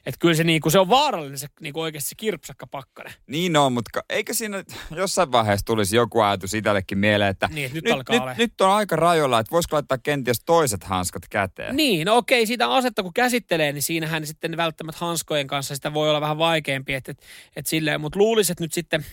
[0.06, 3.12] Että kyllä se, niinku, se on vaarallinen se niinku oikeasti se kirpsakka pakkanen.
[3.26, 7.84] Niin on, mutta eikö siinä jossain vaiheessa tulisi joku ajatus itsellekin mieleen, että niin, nyt,
[7.84, 11.76] nyt, alkaa nyt, nyt, on aika rajoilla, että voisiko laittaa kenties toiset hanskat käteen.
[11.76, 16.10] Niin, no okei, sitä asetta kun käsittelee, niin siinähän sitten välttämättä hanskojen kanssa sitä voi
[16.10, 17.22] olla vähän vaikeampi, että et,
[17.56, 19.04] et silleen, mutta luulisin, että nyt sitten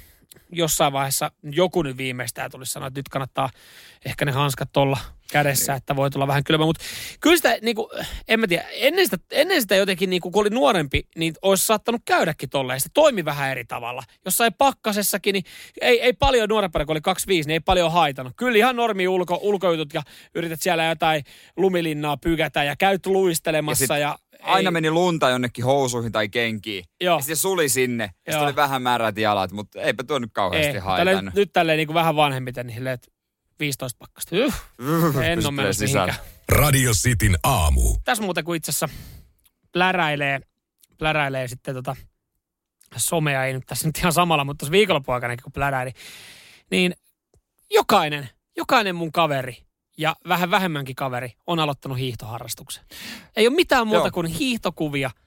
[0.52, 3.50] jossain vaiheessa joku nyt viimeistään tulisi sanoa, että nyt kannattaa
[4.06, 4.98] ehkä ne hanskat olla
[5.32, 6.66] kädessä, että voi tulla vähän kylmä.
[6.66, 6.84] Mutta
[7.22, 7.88] kyllä sitä, niin kuin,
[8.28, 11.66] en mä tiedä, ennen sitä, ennen sitä jotenkin, niin kuin, kun oli nuorempi, niin olisi
[11.66, 12.82] saattanut käydäkin tolleen.
[12.82, 14.04] Se toimi vähän eri tavalla.
[14.26, 15.44] Jossain pakkasessakin, niin
[15.82, 18.34] ei, ei paljon nuorempana, kun oli 25, niin ei paljon haitanut.
[18.36, 20.02] Kyllä ihan normi ulko, ulkojutut ja
[20.36, 21.24] yrität siellä jotain
[21.58, 23.98] lumilinnaa pykätä ja käyt luistelemassa.
[23.98, 26.86] Ja, ja aina meni lunta jonnekin housuihin tai kenkiin.
[27.02, 27.18] Joo.
[27.18, 28.04] Ja sitten suli sinne.
[28.04, 30.80] Ja sitten oli vähän märät jalat, mutta eipä tuo nyt kauheasti ei.
[30.80, 31.16] haitannut.
[31.16, 33.08] Tälle, nyt tälleen niin kuin vähän vanhemmiten, niin silleen, että
[33.60, 34.36] 15 pakkasta.
[34.36, 34.54] Yh,
[35.24, 36.16] en ole mennyt mihinkään.
[36.50, 37.98] Radio Cityn aamu.
[38.04, 38.90] Tässä muuten kun itse asiassa
[39.72, 40.40] pläräilee,
[40.98, 41.96] pläräilee sitten tota,
[42.98, 45.92] somea, ei nyt tässä nyt ihan samalla, mutta tuossa viikonloppuaikana kun pläräili,
[46.72, 46.94] niin
[47.72, 49.58] jokainen, jokainen mun kaveri
[49.98, 52.84] ja vähän vähemmänkin kaveri on aloittanut hiihtoharrastuksen.
[53.36, 54.12] Ei ole mitään muuta Joo.
[54.12, 55.12] kuin hiihtokuvia–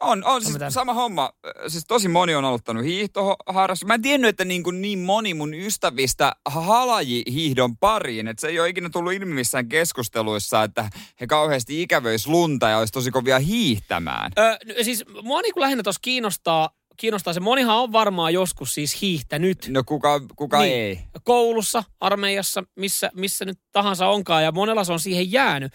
[0.00, 1.32] on, on siis sama homma.
[1.68, 3.86] Siis tosi moni on aloittanut hiihtoharrastus.
[3.86, 8.28] Mä en tiennyt, että niin, kuin niin moni mun ystävistä halaji hiihdon pariin.
[8.28, 10.90] Että se ei ole ikinä tullut ilmi missään keskusteluissa, että
[11.20, 14.32] he kauheasti ikävöis lunta ja olisi tosi kovia hiihtämään.
[14.38, 17.40] Öö, siis mua niin kuin lähinnä tuossa kiinnostaa, kiinnostaa se.
[17.40, 19.68] Monihan on varmaan joskus siis hiihtänyt.
[19.68, 21.00] No kuka, kuka niin, ei?
[21.24, 24.44] Koulussa, armeijassa, missä, missä nyt tahansa onkaan.
[24.44, 25.72] Ja monella se on siihen jäänyt.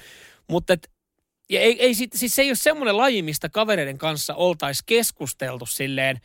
[0.49, 0.77] Mutta
[1.49, 6.21] ja ei, ei, siis se ei ole semmoinen laji, mistä kavereiden kanssa oltaisiin keskusteltu silleen.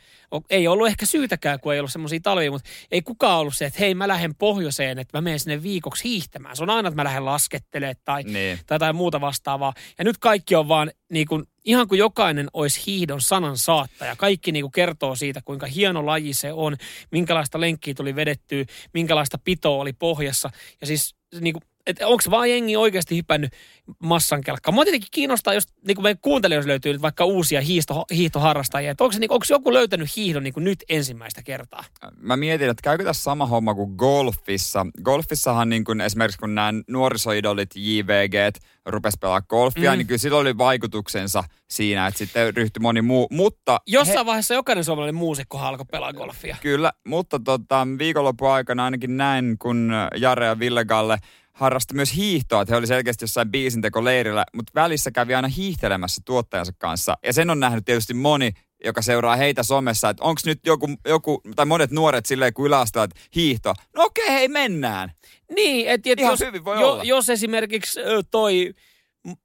[0.49, 3.79] Ei ollut ehkä syytäkään, kun ei ollut semmoisia talvia, mutta ei kukaan ollut se, että
[3.79, 6.55] hei mä lähden pohjoiseen, että mä menen sinne viikoksi hiihtämään.
[6.55, 8.59] Se on aina, että mä lähden laskettelemaan tai, niin.
[8.65, 9.73] tai jotain muuta vastaavaa.
[9.97, 14.15] Ja nyt kaikki on vaan niin kuin, ihan kuin jokainen olisi hiihdon sanan saattaja.
[14.15, 16.77] Kaikki niin kuin kertoo siitä, kuinka hieno laji se on,
[17.11, 20.49] minkälaista lenkkiä tuli vedettyä, minkälaista pitoa oli pohjassa.
[20.81, 23.53] Ja siis niin kuin, että onko vaan jengi oikeasti hypännyt
[23.99, 24.75] massan kelkkaan.
[24.75, 29.15] Mua tietenkin kiinnostaa, jos niin meidän kuuntelijoissa löytyy nyt vaikka uusia hiihto, hiihtoharrastajia, että onko,
[29.19, 31.83] niin, onko joku löytänyt hiihdon niin nyt ensimmäistä kertaa?
[32.17, 34.85] Mä mietin, että käykö tässä sama homma kuin golfissa.
[35.03, 39.97] Golfissahan niin kuin esimerkiksi kun nämä nuorisoidolit, JVG, rupes pelaa golfia, mm.
[39.97, 43.27] niin kyllä sillä oli vaikutuksensa siinä, että sitten ryhtyi moni muu.
[43.31, 44.25] Mutta Jossain he...
[44.25, 46.57] vaiheessa jokainen suomalainen muusikko alkoi pelaa golfia.
[46.61, 51.17] Kyllä, mutta tota, viikonlopun aikana ainakin näin, kun Jare ja Ville Galle
[51.59, 56.73] harrasti myös hiihtoa, että he oli selkeästi jossain biisintekoleirillä, mutta välissä kävi aina hiihtelemässä tuottajansa
[56.77, 57.17] kanssa.
[57.23, 58.51] Ja sen on nähnyt tietysti moni,
[58.85, 63.03] joka seuraa heitä somessa, että onko nyt joku, joku, tai monet nuoret silleen kuin yläasteella,
[63.03, 63.73] että hiihto.
[63.95, 65.11] No okei, hei mennään.
[65.55, 66.39] Niin, että et jos,
[66.79, 67.99] jo, jos esimerkiksi
[68.31, 68.73] toi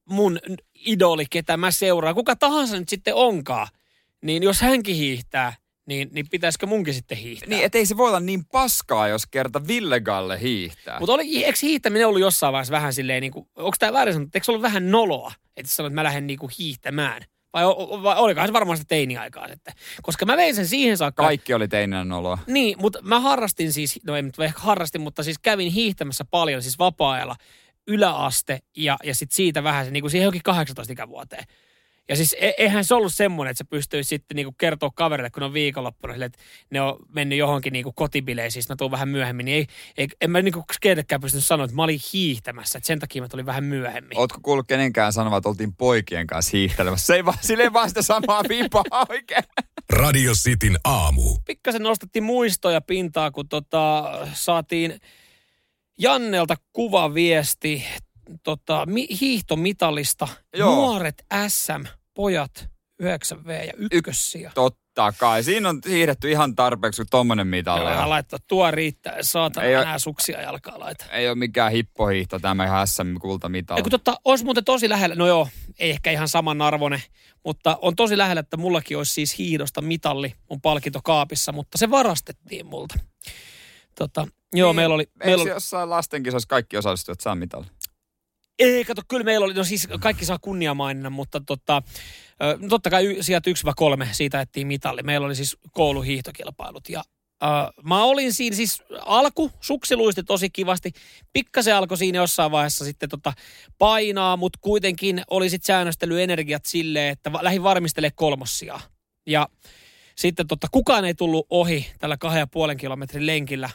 [0.04, 0.38] mun
[0.74, 3.68] idoli, ketä mä seuraan, kuka tahansa nyt sitten onkaan,
[4.22, 5.52] niin jos hänkin hiihtää,
[5.86, 7.48] niin, niin pitäisikö munkin sitten hiihtää?
[7.48, 11.00] Niin, ettei se voi olla niin paskaa, jos kerta Villegalle hiihtää.
[11.00, 14.30] Mutta oli, eikö hiihtäminen ollut jossain vaiheessa vähän silleen, niin kuin, onko tämä väärin sanottu,
[14.34, 17.22] eikö se ollut vähän noloa, että sanoit, että mä lähden niin kuin hiihtämään?
[17.52, 17.64] Vai,
[18.02, 19.74] vai olikohan se varmaan sitä teiniaikaa sitten?
[20.02, 21.22] Koska mä vein sen siihen saakka.
[21.22, 22.38] Kaikki oli teininen oloa.
[22.46, 26.62] Niin, mutta mä harrastin siis, no ei nyt ehkä harrastin, mutta siis kävin hiihtämässä paljon,
[26.62, 27.36] siis vapaa-ajalla
[27.86, 31.44] yläaste ja, ja sitten siitä vähän, niin kuin siihen johonkin 18 ikävuoteen.
[32.08, 35.42] Ja siis e- eihän se ollut semmoinen, että sä pystyisi sitten niinku kertoa kaverille, kun
[35.42, 36.38] on viikonloppuna, että
[36.70, 39.44] ne on mennyt johonkin niinku kotibileisiin, mä tuun vähän myöhemmin.
[39.44, 42.98] Niin ei, ei, en mä niinku kenenkään pystynyt sanoa, että mä olin hiihtämässä, että sen
[42.98, 44.18] takia mä tulin vähän myöhemmin.
[44.18, 47.06] Ootko kuullut kenenkään sanoa, että oltiin poikien kanssa hiihtelemässä?
[47.06, 49.44] Se ei vaan, sille ei vaan sitä samaa vipaa oikein.
[49.92, 51.38] Radio Cityn aamu.
[51.46, 55.00] Pikkasen nostettiin muistoja pintaa, kun tota, saatiin
[55.98, 57.84] Jannelta kuvaviesti
[58.42, 60.28] tota, mi, hiihtomitalista.
[60.56, 60.74] Joo.
[60.74, 62.68] Nuoret SM-pojat
[63.02, 64.52] 9V ja ykkössiä.
[64.54, 65.42] Totta kai.
[65.42, 67.92] Siinä on hiihdetty ihan tarpeeksi kuin tommonen mitalle.
[67.92, 69.16] Joo, laittaa tuo riittää.
[69.20, 71.04] Saatana ei enää ole, suksia jalkaa laita.
[71.10, 73.82] Ei ole mikään hippohiihto tämä ihan SM-kultamitali.
[73.82, 75.48] Kun totta, olisi muuten tosi lähellä, no joo,
[75.78, 77.02] ei ehkä ihan samanarvoinen,
[77.44, 82.66] mutta on tosi lähellä, että mullakin olisi siis hiidosta mitalli mun palkintokaapissa, mutta se varastettiin
[82.66, 82.94] multa.
[83.98, 85.10] Tota, joo, niin, meillä oli...
[85.24, 85.50] Meillä oli...
[85.50, 87.66] jossain lastenkisoissa kaikki osallistujat saa mitalli?
[88.58, 91.82] Ei, kato, kyllä meillä oli, no siis kaikki saa kunniamaininnan, mutta tota,
[92.58, 93.50] no totta kai sieltä
[94.02, 95.02] 1-3 siitä ettiin mitalli.
[95.02, 97.02] Meillä oli siis kouluhiihtokilpailut ja
[97.34, 100.92] Uh, mä olin siinä siis alku, suksiluisti tosi kivasti.
[101.32, 103.32] Pikkasen alkoi siinä jossain vaiheessa sitten tota
[103.78, 108.80] painaa, mutta kuitenkin oli sitten säännöstely energiat silleen, että lähdin varmistelemaan kolmossia.
[109.26, 109.48] Ja
[110.16, 113.70] sitten tota, kukaan ei tullut ohi tällä kahden ja puolen kilometrin lenkillä.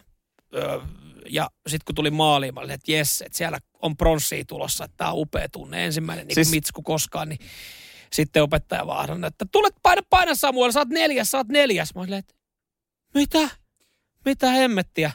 [0.56, 0.84] Uh,
[1.30, 4.98] ja sitten kun tuli maaliin, mä olin, että jes, että siellä on pronssia tulossa, että
[4.98, 6.52] tämä on upea tunne, ensimmäinen niin siis...
[6.52, 7.40] mitsku koskaan, niin
[8.14, 11.96] sitten opettaja vaan että tulet paina, paina Samuel, sä oot neljäs, sä oot neljäs.
[11.96, 12.34] Mä olin, että
[13.14, 13.50] mitä?
[14.26, 15.12] Mitä hemmettiä?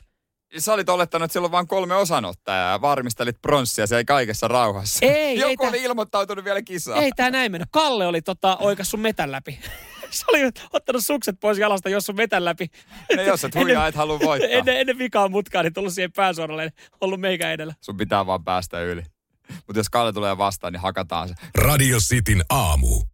[0.59, 4.99] Sä olit olettanut, että siellä on vain kolme osanottajaa ja varmistelit pronssia siellä kaikessa rauhassa.
[5.07, 5.85] Ei, Joku ei oli tää...
[5.87, 7.03] ilmoittautunut vielä kisaan.
[7.03, 7.69] Ei tää näin mennyt.
[7.73, 9.59] Kalle oli tota, oikas sun metän läpi.
[10.19, 12.67] se oli ottanut sukset pois jalasta, jos on metän läpi.
[13.17, 14.51] No jos et huijaa, et halua voittaa.
[14.51, 17.75] Ennen, ennen vikaa mutkaa, niin tullut siihen pääsuoralle, ollut meikä edellä.
[17.81, 19.03] Sun pitää vaan päästä yli.
[19.67, 21.35] Mutta jos Kalle tulee vastaan, niin hakataan se.
[21.55, 23.14] Radio Cityn aamu.